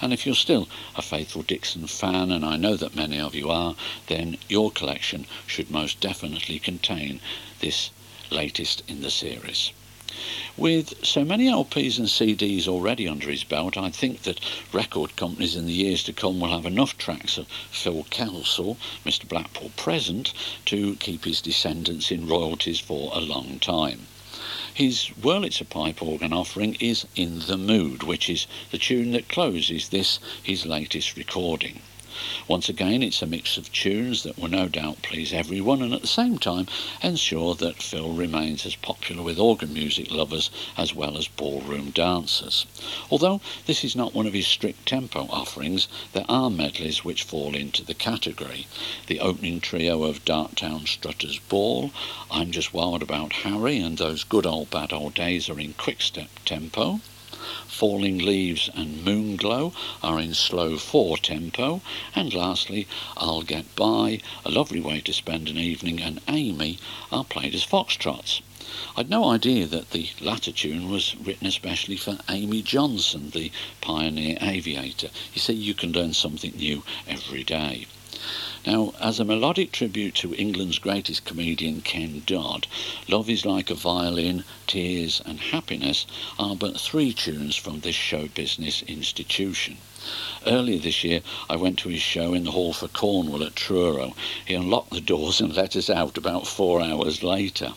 And 0.00 0.12
if 0.12 0.24
you're 0.24 0.34
still 0.34 0.68
a 0.96 1.02
faithful 1.02 1.42
Dixon 1.42 1.86
fan, 1.86 2.30
and 2.30 2.44
I 2.44 2.56
know 2.56 2.76
that 2.76 2.96
many 2.96 3.18
of 3.20 3.34
you 3.34 3.50
are, 3.50 3.74
then 4.06 4.38
your 4.48 4.70
collection 4.70 5.26
should 5.46 5.70
most 5.70 6.00
definitely 6.00 6.58
contain 6.58 7.20
this 7.60 7.90
latest 8.30 8.82
in 8.88 9.02
the 9.02 9.10
series. 9.10 9.72
With 10.56 11.04
so 11.04 11.24
many 11.24 11.46
LPs 11.46 11.98
and 11.98 12.08
CDs 12.08 12.66
already 12.66 13.06
under 13.06 13.30
his 13.30 13.44
belt, 13.44 13.76
I 13.76 13.90
think 13.90 14.22
that 14.22 14.40
record 14.72 15.14
companies 15.14 15.54
in 15.54 15.66
the 15.66 15.72
years 15.72 16.02
to 16.04 16.12
come 16.12 16.40
will 16.40 16.52
have 16.52 16.64
enough 16.64 16.96
tracks 16.96 17.36
of 17.36 17.46
Phil 17.70 18.06
Kelsall, 18.10 18.78
Mr. 19.04 19.28
Blackpool 19.28 19.72
present, 19.76 20.32
to 20.64 20.96
keep 20.96 21.24
his 21.26 21.40
descendants 21.42 22.10
in 22.10 22.26
royalties 22.26 22.80
for 22.80 23.10
a 23.14 23.20
long 23.20 23.58
time. 23.58 24.06
His 24.72 25.10
Wurlitzer 25.20 25.68
pipe 25.68 26.02
organ 26.02 26.32
offering 26.32 26.76
is 26.80 27.06
In 27.14 27.40
the 27.40 27.56
Mood, 27.56 28.02
which 28.02 28.30
is 28.30 28.46
the 28.70 28.78
tune 28.78 29.10
that 29.12 29.28
closes 29.28 29.88
this, 29.90 30.18
his 30.42 30.64
latest 30.64 31.16
recording. 31.16 31.82
Once 32.48 32.68
again, 32.68 33.02
it's 33.02 33.22
a 33.22 33.26
mix 33.26 33.56
of 33.56 33.72
tunes 33.72 34.22
that 34.22 34.38
will 34.38 34.48
no 34.48 34.68
doubt 34.68 35.02
please 35.02 35.32
everyone 35.32 35.82
and 35.82 35.92
at 35.92 36.00
the 36.00 36.06
same 36.06 36.38
time 36.38 36.66
ensure 37.02 37.54
that 37.54 37.82
Phil 37.82 38.12
remains 38.12 38.64
as 38.64 38.74
popular 38.76 39.22
with 39.22 39.38
organ 39.38 39.72
music 39.72 40.10
lovers 40.10 40.50
as 40.76 40.94
well 40.94 41.16
as 41.16 41.28
ballroom 41.28 41.90
dancers. 41.90 42.66
Although 43.10 43.40
this 43.66 43.84
is 43.84 43.96
not 43.96 44.14
one 44.14 44.26
of 44.26 44.32
his 44.32 44.46
strict 44.46 44.86
tempo 44.86 45.26
offerings, 45.30 45.88
there 46.12 46.24
are 46.28 46.50
medleys 46.50 47.04
which 47.04 47.22
fall 47.22 47.54
into 47.54 47.84
the 47.84 47.94
category. 47.94 48.66
The 49.06 49.20
opening 49.20 49.60
trio 49.60 50.04
of 50.04 50.24
Darktown 50.24 50.86
Strutters 50.86 51.38
Ball, 51.38 51.90
I'm 52.30 52.50
Just 52.50 52.72
Wild 52.72 53.02
About 53.02 53.32
Harry 53.32 53.78
and 53.78 53.98
Those 53.98 54.24
Good 54.24 54.46
Old 54.46 54.70
Bad 54.70 54.92
Old 54.92 55.14
Days 55.14 55.48
are 55.48 55.60
in 55.60 55.74
quick 55.74 56.00
step 56.00 56.28
tempo. 56.44 57.00
Falling 57.66 58.18
Leaves 58.18 58.68
and 58.74 59.04
Moon 59.04 59.36
Glow 59.36 59.72
are 60.02 60.18
in 60.18 60.34
slow 60.34 60.78
4 60.78 61.18
tempo. 61.18 61.80
And 62.14 62.32
lastly, 62.34 62.86
I'll 63.16 63.42
Get 63.42 63.76
By, 63.76 64.20
A 64.44 64.50
Lovely 64.50 64.80
Way 64.80 65.00
to 65.02 65.12
Spend 65.12 65.48
an 65.48 65.58
Evening, 65.58 66.00
and 66.00 66.20
Amy 66.28 66.78
are 67.12 67.24
played 67.24 67.54
as 67.54 67.64
foxtrots. 67.64 68.40
I'd 68.96 69.08
no 69.08 69.30
idea 69.30 69.66
that 69.66 69.90
the 69.90 70.08
latter 70.20 70.50
tune 70.50 70.90
was 70.90 71.14
written 71.16 71.46
especially 71.46 71.96
for 71.96 72.18
Amy 72.28 72.62
Johnson, 72.62 73.30
the 73.30 73.52
pioneer 73.80 74.38
aviator. 74.40 75.10
You 75.32 75.40
see, 75.40 75.54
you 75.54 75.74
can 75.74 75.92
learn 75.92 76.14
something 76.14 76.52
new 76.56 76.82
every 77.06 77.44
day. 77.44 77.86
Now, 78.66 78.94
as 78.98 79.20
a 79.20 79.24
melodic 79.24 79.70
tribute 79.70 80.16
to 80.16 80.34
England's 80.34 80.80
greatest 80.80 81.24
comedian 81.24 81.82
Ken 81.82 82.24
Dodd, 82.26 82.66
Love 83.06 83.30
is 83.30 83.46
Like 83.46 83.70
a 83.70 83.76
Violin, 83.76 84.42
Tears 84.66 85.22
and 85.24 85.38
Happiness 85.38 86.04
are 86.36 86.56
but 86.56 86.80
three 86.80 87.12
tunes 87.12 87.54
from 87.54 87.78
this 87.78 87.94
show 87.94 88.26
business 88.26 88.82
institution. 88.82 89.76
Earlier 90.44 90.80
this 90.80 91.04
year, 91.04 91.22
I 91.48 91.54
went 91.54 91.78
to 91.78 91.90
his 91.90 92.02
show 92.02 92.34
in 92.34 92.42
the 92.42 92.50
Hall 92.50 92.72
for 92.72 92.88
Cornwall 92.88 93.44
at 93.44 93.54
Truro. 93.54 94.16
He 94.44 94.54
unlocked 94.54 94.90
the 94.90 95.00
doors 95.00 95.40
and 95.40 95.54
let 95.54 95.76
us 95.76 95.88
out 95.88 96.18
about 96.18 96.48
four 96.48 96.80
hours 96.80 97.22
later. 97.22 97.74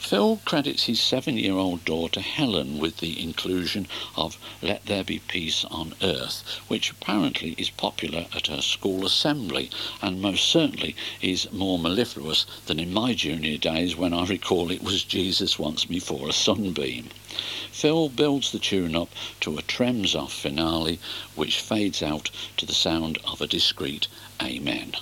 Phil 0.00 0.40
credits 0.44 0.84
his 0.84 1.00
seven 1.00 1.36
year 1.36 1.54
old 1.54 1.84
daughter 1.84 2.20
Helen 2.20 2.78
with 2.78 2.98
the 2.98 3.20
inclusion 3.20 3.88
of 4.14 4.38
Let 4.62 4.86
There 4.86 5.02
Be 5.02 5.18
Peace 5.18 5.64
on 5.64 5.96
Earth, 6.00 6.60
which 6.68 6.90
apparently 6.90 7.56
is 7.58 7.70
popular 7.70 8.26
at 8.32 8.46
her 8.46 8.62
school 8.62 9.04
assembly 9.04 9.70
and 10.00 10.22
most 10.22 10.44
certainly 10.44 10.94
is 11.20 11.50
more 11.50 11.80
mellifluous 11.80 12.46
than 12.66 12.78
in 12.78 12.92
my 12.92 13.12
junior 13.12 13.58
days 13.58 13.96
when 13.96 14.14
I 14.14 14.24
recall 14.24 14.70
it 14.70 14.84
was 14.84 15.02
Jesus 15.02 15.58
Wants 15.58 15.90
Me 15.90 15.98
for 15.98 16.28
a 16.28 16.32
Sunbeam. 16.32 17.10
Phil 17.72 18.08
builds 18.08 18.52
the 18.52 18.60
tune 18.60 18.94
up 18.94 19.10
to 19.40 19.58
a 19.58 19.62
trems 19.62 20.14
off 20.14 20.32
finale 20.32 21.00
which 21.34 21.58
fades 21.58 22.04
out 22.04 22.30
to 22.56 22.64
the 22.64 22.72
sound 22.72 23.18
of 23.24 23.40
a 23.40 23.48
discreet 23.48 24.06
Amen. 24.40 24.94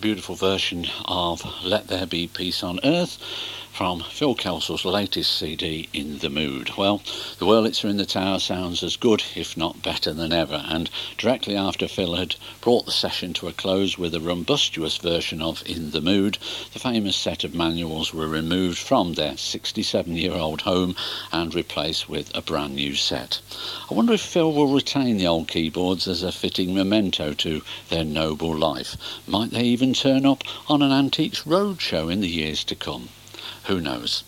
Beautiful 0.00 0.36
version 0.36 0.86
of 1.06 1.44
Let 1.64 1.88
There 1.88 2.06
Be 2.06 2.28
Peace 2.28 2.62
on 2.62 2.78
Earth 2.84 3.18
from 3.78 4.02
Phil 4.10 4.34
Kelsall's 4.34 4.84
latest 4.84 5.38
CD, 5.38 5.88
In 5.92 6.18
the 6.18 6.28
Mood. 6.28 6.76
Well, 6.76 7.00
the 7.38 7.46
Wurlitzer 7.46 7.88
in 7.88 7.96
the 7.96 8.04
Tower 8.04 8.40
sounds 8.40 8.82
as 8.82 8.96
good, 8.96 9.22
if 9.36 9.56
not 9.56 9.84
better 9.84 10.12
than 10.12 10.32
ever, 10.32 10.64
and 10.66 10.90
directly 11.16 11.54
after 11.54 11.86
Phil 11.86 12.16
had 12.16 12.34
brought 12.60 12.86
the 12.86 12.90
session 12.90 13.32
to 13.34 13.46
a 13.46 13.52
close 13.52 13.96
with 13.96 14.16
a 14.16 14.20
rumbustious 14.20 14.96
version 14.96 15.40
of 15.40 15.62
In 15.64 15.92
the 15.92 16.00
Mood, 16.00 16.38
the 16.72 16.80
famous 16.80 17.14
set 17.14 17.44
of 17.44 17.54
manuals 17.54 18.12
were 18.12 18.26
removed 18.26 18.78
from 18.78 19.12
their 19.12 19.36
67 19.36 20.16
year 20.16 20.34
old 20.34 20.62
home 20.62 20.96
and 21.30 21.54
replaced 21.54 22.08
with 22.08 22.36
a 22.36 22.42
brand 22.42 22.74
new 22.74 22.96
set. 22.96 23.40
I 23.88 23.94
wonder 23.94 24.14
if 24.14 24.22
Phil 24.22 24.52
will 24.52 24.74
retain 24.74 25.18
the 25.18 25.28
old 25.28 25.46
keyboards 25.46 26.08
as 26.08 26.24
a 26.24 26.32
fitting 26.32 26.74
memento 26.74 27.32
to 27.32 27.62
their 27.90 28.04
noble 28.04 28.56
life. 28.56 28.96
Might 29.28 29.52
they 29.52 29.62
even 29.62 29.94
turn 29.94 30.26
up 30.26 30.42
on 30.68 30.82
an 30.82 30.90
Antiques 30.90 31.44
Roadshow 31.44 32.12
in 32.12 32.22
the 32.22 32.28
years 32.28 32.64
to 32.64 32.74
come? 32.74 33.10
Who 33.68 33.82
knows? 33.82 34.24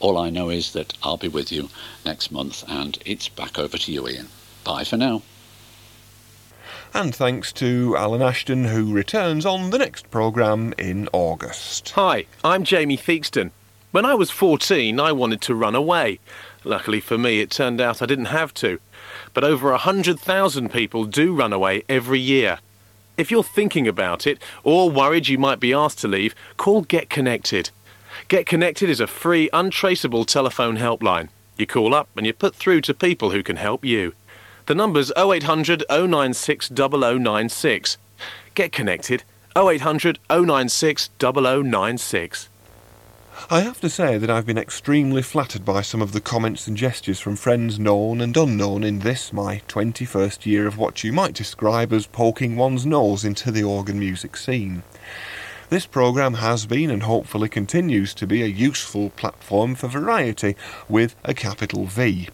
All 0.00 0.18
I 0.18 0.30
know 0.30 0.50
is 0.50 0.72
that 0.72 0.94
I'll 1.00 1.16
be 1.16 1.28
with 1.28 1.52
you 1.52 1.70
next 2.04 2.32
month, 2.32 2.64
and 2.68 2.98
it's 3.06 3.28
back 3.28 3.56
over 3.56 3.78
to 3.78 3.92
you, 3.92 4.08
Ian. 4.08 4.28
Bye 4.64 4.82
for 4.82 4.96
now. 4.96 5.22
And 6.92 7.14
thanks 7.14 7.52
to 7.54 7.96
Alan 7.96 8.20
Ashton, 8.20 8.64
who 8.64 8.92
returns 8.92 9.46
on 9.46 9.70
the 9.70 9.78
next 9.78 10.10
programme 10.10 10.74
in 10.76 11.08
August. 11.12 11.90
Hi, 11.90 12.26
I'm 12.42 12.64
Jamie 12.64 12.96
Theakston. 12.96 13.52
When 13.92 14.04
I 14.04 14.14
was 14.14 14.32
14, 14.32 14.98
I 14.98 15.12
wanted 15.12 15.40
to 15.42 15.54
run 15.54 15.76
away. 15.76 16.18
Luckily 16.64 17.00
for 17.00 17.16
me, 17.16 17.40
it 17.40 17.52
turned 17.52 17.80
out 17.80 18.02
I 18.02 18.06
didn't 18.06 18.26
have 18.26 18.52
to. 18.54 18.80
But 19.34 19.44
over 19.44 19.70
100,000 19.70 20.72
people 20.72 21.04
do 21.04 21.32
run 21.32 21.52
away 21.52 21.84
every 21.88 22.18
year. 22.18 22.58
If 23.16 23.30
you're 23.30 23.44
thinking 23.44 23.86
about 23.86 24.26
it, 24.26 24.42
or 24.64 24.90
worried 24.90 25.28
you 25.28 25.38
might 25.38 25.60
be 25.60 25.72
asked 25.72 26.00
to 26.00 26.08
leave, 26.08 26.34
call 26.56 26.82
Get 26.82 27.08
Connected. 27.08 27.70
Get 28.28 28.46
Connected 28.46 28.88
is 28.88 29.00
a 29.00 29.06
free, 29.06 29.50
untraceable 29.52 30.24
telephone 30.24 30.78
helpline. 30.78 31.28
You 31.58 31.66
call 31.66 31.94
up 31.94 32.08
and 32.16 32.24
you're 32.24 32.32
put 32.32 32.54
through 32.54 32.80
to 32.82 32.94
people 32.94 33.30
who 33.30 33.42
can 33.42 33.56
help 33.56 33.84
you. 33.84 34.14
The 34.64 34.74
number's 34.74 35.12
0800 35.14 35.84
096 35.90 36.70
0096. 36.70 37.98
Get 38.54 38.72
connected 38.72 39.24
0800 39.54 40.18
096 40.30 41.10
0096. 41.20 42.48
I 43.50 43.60
have 43.60 43.80
to 43.82 43.90
say 43.90 44.16
that 44.16 44.30
I've 44.30 44.46
been 44.46 44.56
extremely 44.56 45.20
flattered 45.20 45.66
by 45.66 45.82
some 45.82 46.00
of 46.00 46.12
the 46.12 46.20
comments 46.22 46.66
and 46.66 46.78
gestures 46.78 47.20
from 47.20 47.36
friends 47.36 47.78
known 47.78 48.22
and 48.22 48.34
unknown 48.34 48.84
in 48.84 49.00
this, 49.00 49.34
my 49.34 49.60
21st 49.68 50.46
year 50.46 50.66
of 50.66 50.78
what 50.78 51.04
you 51.04 51.12
might 51.12 51.34
describe 51.34 51.92
as 51.92 52.06
poking 52.06 52.56
one's 52.56 52.86
nose 52.86 53.22
into 53.22 53.50
the 53.50 53.64
organ 53.64 53.98
music 53.98 54.34
scene. 54.38 54.82
This 55.74 55.86
programme 55.86 56.34
has 56.34 56.66
been 56.66 56.88
and 56.88 57.02
hopefully 57.02 57.48
continues 57.48 58.14
to 58.14 58.28
be 58.28 58.44
a 58.44 58.46
useful 58.46 59.10
platform 59.10 59.74
for 59.74 59.88
variety 59.88 60.54
with 60.88 61.16
a 61.24 61.34
capital 61.34 61.86
V. 61.86 62.28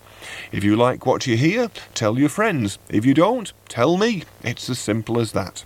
If 0.52 0.62
you 0.62 0.76
like 0.76 1.06
what 1.06 1.26
you 1.26 1.38
hear, 1.38 1.70
tell 1.94 2.18
your 2.18 2.28
friends. 2.28 2.78
If 2.90 3.06
you 3.06 3.14
don't, 3.14 3.50
tell 3.66 3.96
me. 3.96 4.24
It's 4.42 4.68
as 4.68 4.78
simple 4.78 5.18
as 5.18 5.32
that. 5.32 5.64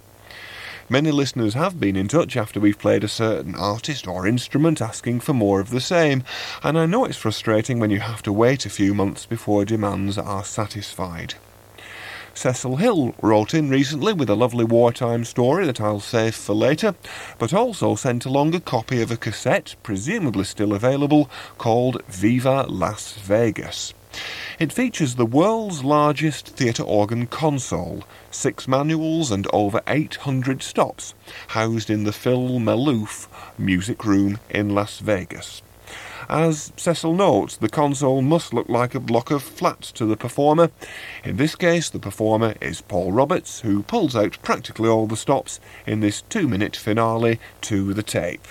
Many 0.89 1.11
listeners 1.11 1.55
have 1.55 1.81
been 1.81 1.97
in 1.97 2.07
touch 2.07 2.37
after 2.37 2.61
we've 2.61 2.79
played 2.79 3.03
a 3.03 3.09
certain 3.09 3.57
artist 3.57 4.07
or 4.07 4.25
instrument 4.25 4.81
asking 4.81 5.19
for 5.19 5.33
more 5.33 5.59
of 5.59 5.71
the 5.71 5.81
same, 5.81 6.23
and 6.63 6.79
I 6.79 6.87
know 6.87 7.05
it's 7.05 7.17
frustrating 7.17 7.81
when 7.81 7.91
you 7.91 7.99
have 7.99 8.23
to 8.23 8.33
wait 8.33 8.65
a 8.65 8.71
few 8.71 8.95
months 8.95 9.27
before 9.27 9.65
demands 9.65 10.17
are 10.17 10.45
satisfied. 10.45 11.35
Cecil 12.35 12.77
Hill 12.77 13.15
wrote 13.23 13.55
in 13.55 13.71
recently 13.71 14.13
with 14.13 14.29
a 14.29 14.35
lovely 14.35 14.65
wartime 14.65 15.25
story 15.25 15.67
that 15.67 15.81
I'll 15.81 16.01
save 16.01 16.35
for 16.35 16.55
later, 16.55 16.95
but 17.39 17.55
also 17.55 17.95
sent 17.95 18.27
along 18.27 18.55
a 18.55 18.61
copy 18.61 19.01
of 19.01 19.11
a 19.11 19.17
cassette, 19.17 19.77
presumably 19.83 20.45
still 20.45 20.75
available, 20.75 21.31
called 21.59 22.03
Viva 22.09 22.67
Las 22.69 23.13
Vegas. 23.13 23.95
It 24.59 24.73
features 24.73 25.15
the 25.15 25.27
world's 25.27 25.85
largest 25.85 26.49
theatre 26.49 26.83
organ 26.83 27.27
console, 27.27 28.05
six 28.31 28.69
manuals 28.69 29.31
and 29.31 29.47
over 29.53 29.81
800 29.87 30.63
stops, 30.63 31.15
housed 31.49 31.89
in 31.89 32.05
the 32.05 32.13
Phil 32.13 32.61
Maloof 32.61 33.27
Music 33.59 34.05
Room 34.05 34.39
in 34.51 34.75
Las 34.75 34.99
Vegas. 34.99 35.63
As 36.29 36.73
Cecil 36.77 37.15
notes, 37.15 37.57
the 37.57 37.69
console 37.69 38.23
must 38.23 38.55
look 38.55 38.69
like 38.69 38.95
a 38.95 39.01
block 39.01 39.31
of 39.31 39.43
flats 39.43 39.93
to 39.93 40.07
the 40.07 40.17
performer. 40.17 40.71
In 41.23 41.37
this 41.37 41.55
case, 41.55 41.91
the 41.91 41.99
performer 41.99 42.55
is 42.61 42.81
Paul 42.81 43.13
Roberts, 43.13 43.61
who 43.61 43.83
pulls 43.83 44.17
out 44.17 44.39
practically 44.43 44.89
all 44.89 45.07
the 45.07 45.17
stops 45.17 45.61
in 45.87 46.01
this 46.01 46.23
two 46.23 46.49
minute 46.49 46.77
finale 46.77 47.39
to 47.63 47.93
the 47.93 48.03
tape. 48.03 48.47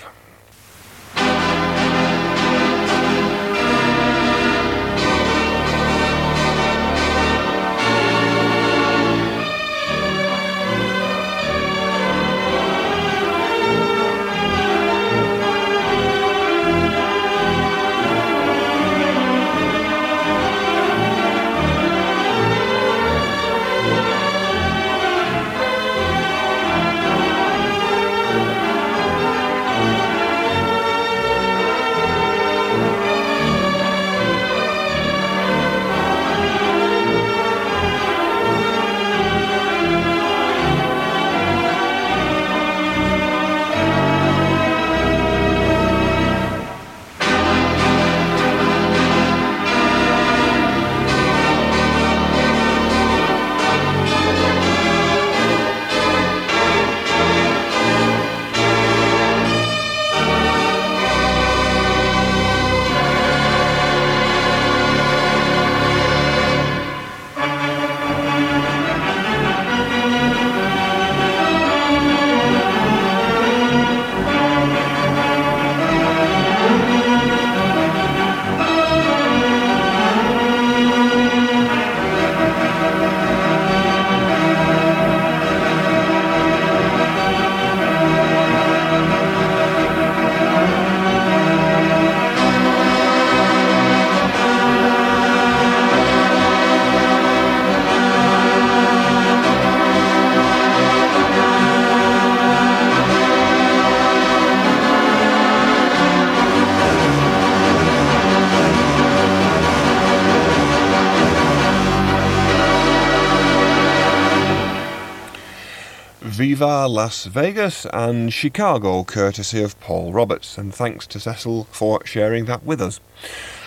Viva 116.54 116.86
Las 116.86 117.24
Vegas 117.24 117.84
and 117.92 118.32
Chicago, 118.32 119.02
courtesy 119.02 119.60
of 119.60 119.80
Paul 119.80 120.12
Roberts, 120.12 120.56
and 120.56 120.72
thanks 120.72 121.04
to 121.08 121.18
Cecil 121.18 121.64
for 121.72 122.06
sharing 122.06 122.44
that 122.44 122.64
with 122.64 122.80
us. 122.80 123.00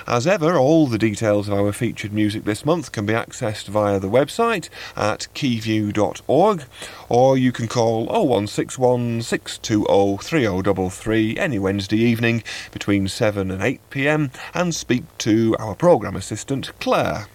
As 0.08 0.26
ever, 0.26 0.56
all 0.56 0.88
the 0.88 0.98
details 0.98 1.50
of 1.50 1.54
our 1.54 1.74
featured 1.74 2.14
music 2.14 2.46
this 2.46 2.66
month 2.66 2.94
can 2.94 3.06
be 3.06 3.12
accessed 3.12 3.68
via 3.68 4.00
the 4.00 4.10
website 4.10 4.70
at 4.96 5.28
keyview.org, 5.36 6.64
or 7.10 7.38
you 7.38 7.52
can 7.52 7.68
call 7.68 8.06
0161 8.06 9.22
620 9.22 10.24
3033 10.24 11.38
any 11.38 11.60
Wednesday 11.60 12.00
evening 12.00 12.42
between 12.72 13.10
7 13.10 13.52
and 13.52 13.62
8 13.62 13.82
pm 13.90 14.32
and 14.54 14.74
speak 14.74 15.04
to 15.18 15.58
our 15.60 15.76
programme 15.76 16.16
assistant 16.16 16.72
Claire. 16.80 17.28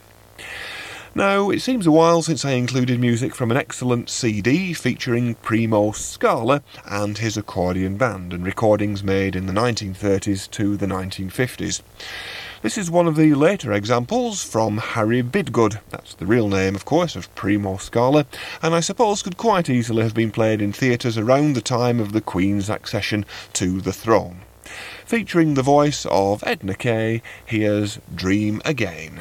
Now, 1.14 1.50
it 1.50 1.60
seems 1.60 1.86
a 1.86 1.90
while 1.90 2.22
since 2.22 2.42
I 2.42 2.52
included 2.52 2.98
music 2.98 3.34
from 3.34 3.50
an 3.50 3.56
excellent 3.58 4.08
CD 4.08 4.72
featuring 4.72 5.34
Primo 5.34 5.92
Scala 5.92 6.62
and 6.86 7.18
his 7.18 7.36
accordion 7.36 7.98
band, 7.98 8.32
and 8.32 8.46
recordings 8.46 9.04
made 9.04 9.36
in 9.36 9.44
the 9.44 9.52
1930s 9.52 10.50
to 10.52 10.78
the 10.78 10.86
1950s. 10.86 11.82
This 12.62 12.78
is 12.78 12.90
one 12.90 13.06
of 13.06 13.16
the 13.16 13.34
later 13.34 13.74
examples 13.74 14.42
from 14.42 14.78
Harry 14.78 15.22
Bidgood. 15.22 15.80
That's 15.90 16.14
the 16.14 16.24
real 16.24 16.48
name, 16.48 16.74
of 16.74 16.86
course, 16.86 17.14
of 17.14 17.32
Primo 17.34 17.76
Scala, 17.76 18.24
and 18.62 18.74
I 18.74 18.80
suppose 18.80 19.22
could 19.22 19.36
quite 19.36 19.68
easily 19.68 20.04
have 20.04 20.14
been 20.14 20.30
played 20.30 20.62
in 20.62 20.72
theatres 20.72 21.18
around 21.18 21.52
the 21.52 21.60
time 21.60 22.00
of 22.00 22.12
the 22.12 22.22
Queen's 22.22 22.70
accession 22.70 23.26
to 23.52 23.82
the 23.82 23.92
throne. 23.92 24.40
Featuring 25.04 25.54
the 25.54 25.62
voice 25.62 26.06
of 26.06 26.42
Edna 26.46 26.74
Kay, 26.74 27.20
here's 27.44 27.98
Dream 28.14 28.62
Again. 28.64 29.20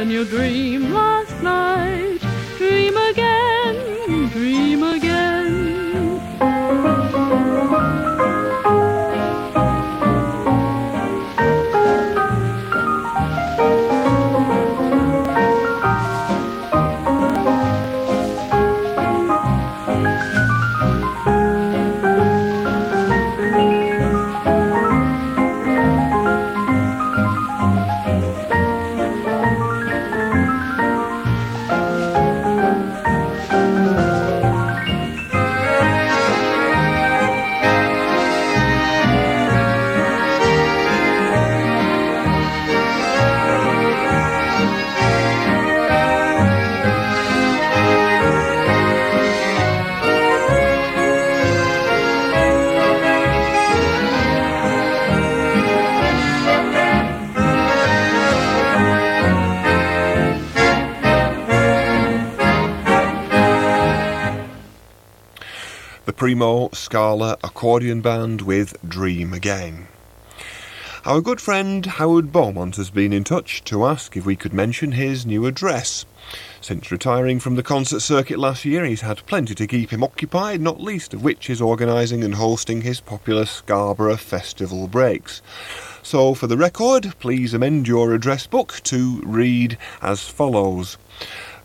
In 0.00 0.10
your 0.10 0.24
dream 0.24 0.92
last 0.92 1.40
night, 1.42 2.18
dream 2.58 2.96
again, 2.96 3.61
Primo 66.22 66.68
Scala 66.72 67.36
accordion 67.42 68.00
band 68.00 68.42
with 68.42 68.76
Dream 68.88 69.32
Again. 69.32 69.88
Our 71.04 71.20
good 71.20 71.40
friend 71.40 71.84
Howard 71.84 72.30
Beaumont 72.30 72.76
has 72.76 72.90
been 72.90 73.12
in 73.12 73.24
touch 73.24 73.64
to 73.64 73.84
ask 73.84 74.16
if 74.16 74.24
we 74.24 74.36
could 74.36 74.52
mention 74.52 74.92
his 74.92 75.26
new 75.26 75.46
address. 75.46 76.06
Since 76.60 76.92
retiring 76.92 77.40
from 77.40 77.56
the 77.56 77.62
concert 77.64 78.02
circuit 78.02 78.38
last 78.38 78.64
year, 78.64 78.84
he's 78.84 79.00
had 79.00 79.26
plenty 79.26 79.56
to 79.56 79.66
keep 79.66 79.90
him 79.90 80.04
occupied, 80.04 80.60
not 80.60 80.80
least 80.80 81.12
of 81.12 81.24
which 81.24 81.50
is 81.50 81.60
organising 81.60 82.22
and 82.22 82.36
hosting 82.36 82.82
his 82.82 83.00
popular 83.00 83.44
Scarborough 83.44 84.16
Festival 84.16 84.86
breaks. 84.86 85.42
So, 86.04 86.34
for 86.34 86.46
the 86.46 86.56
record, 86.56 87.14
please 87.18 87.52
amend 87.52 87.88
your 87.88 88.14
address 88.14 88.46
book 88.46 88.78
to 88.84 89.20
read 89.26 89.76
as 90.00 90.28
follows 90.28 90.98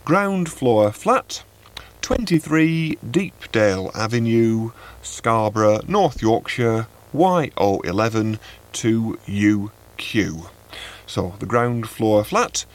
Ground 0.03 0.49
floor 0.49 0.91
flat, 0.91 1.43
23 2.01 2.97
Deepdale 3.09 3.91
Avenue, 3.93 4.71
Scarborough, 5.01 5.81
North 5.87 6.21
Yorkshire, 6.21 6.87
YO11 7.13 8.39
2UQ. 8.73 10.49
So 11.05 11.33
the 11.39 11.45
ground 11.45 11.89
floor 11.89 12.23
flat, 12.23 12.65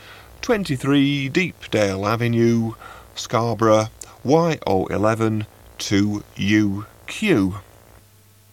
23 0.42 1.28
Deepdale 1.28 2.06
Avenue, 2.06 2.74
Scarborough, 3.14 3.88
YO11 4.24 5.46
2UQ. 5.78 7.60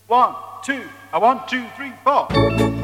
One, 0.07 0.35
two, 0.63 0.83
a 1.13 1.19
one, 1.19 1.41
two, 1.47 1.65
three, 1.75 1.93
four. 2.03 2.78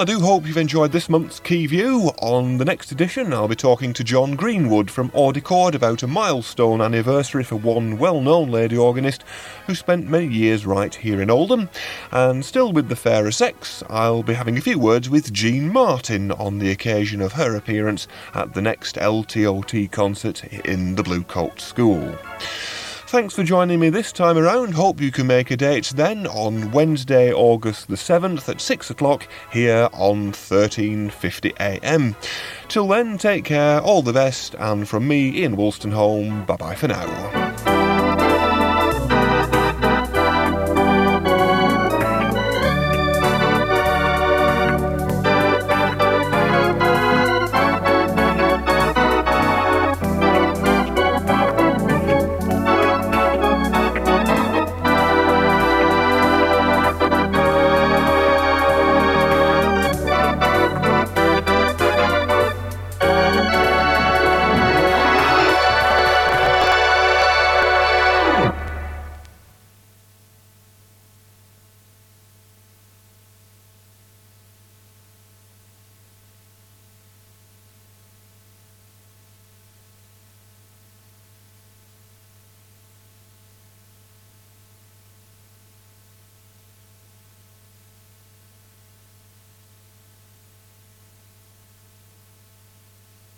I 0.00 0.04
do 0.04 0.18
hope 0.18 0.46
you've 0.46 0.56
enjoyed 0.56 0.92
this 0.92 1.10
month's 1.10 1.40
Key 1.40 1.66
View. 1.66 2.10
On 2.22 2.56
the 2.56 2.64
next 2.64 2.90
edition, 2.90 3.34
I'll 3.34 3.48
be 3.48 3.54
talking 3.54 3.92
to 3.92 4.02
John 4.02 4.34
Greenwood 4.34 4.90
from 4.90 5.10
Audichord 5.10 5.74
about 5.74 6.02
a 6.02 6.06
milestone 6.06 6.80
anniversary 6.80 7.44
for 7.44 7.56
one 7.56 7.98
well 7.98 8.22
known 8.22 8.50
lady 8.50 8.78
organist 8.78 9.24
who 9.66 9.74
spent 9.74 10.08
many 10.08 10.26
years 10.26 10.64
right 10.64 10.94
here 10.94 11.20
in 11.20 11.28
Oldham. 11.28 11.68
And 12.12 12.42
still 12.42 12.72
with 12.72 12.88
the 12.88 12.96
fairer 12.96 13.30
sex, 13.30 13.82
I'll 13.90 14.22
be 14.22 14.32
having 14.32 14.56
a 14.56 14.62
few 14.62 14.78
words 14.78 15.10
with 15.10 15.34
Jean 15.34 15.70
Martin 15.70 16.32
on 16.32 16.60
the 16.60 16.70
occasion 16.70 17.20
of 17.20 17.34
her 17.34 17.54
appearance 17.54 18.08
at 18.32 18.54
the 18.54 18.62
next 18.62 18.96
LTOT 18.96 19.90
concert 19.90 20.44
in 20.64 20.94
the 20.94 21.02
Blue 21.02 21.24
Coat 21.24 21.60
School. 21.60 22.16
Thanks 23.10 23.34
for 23.34 23.42
joining 23.42 23.80
me 23.80 23.90
this 23.90 24.12
time 24.12 24.38
around. 24.38 24.74
Hope 24.74 25.00
you 25.00 25.10
can 25.10 25.26
make 25.26 25.50
a 25.50 25.56
date 25.56 25.92
then 25.96 26.28
on 26.28 26.70
Wednesday, 26.70 27.32
August 27.32 27.88
the 27.88 27.96
7th 27.96 28.48
at 28.48 28.60
6 28.60 28.88
o'clock 28.88 29.26
here 29.52 29.88
on 29.92 30.30
1350am. 30.30 32.14
Till 32.68 32.86
then, 32.86 33.18
take 33.18 33.44
care, 33.44 33.80
all 33.80 34.02
the 34.02 34.12
best, 34.12 34.54
and 34.60 34.88
from 34.88 35.08
me, 35.08 35.40
Ian 35.40 35.56
Wolstenholme, 35.56 36.46
bye 36.46 36.56
bye 36.56 36.76
for 36.76 36.86
now. 36.86 37.69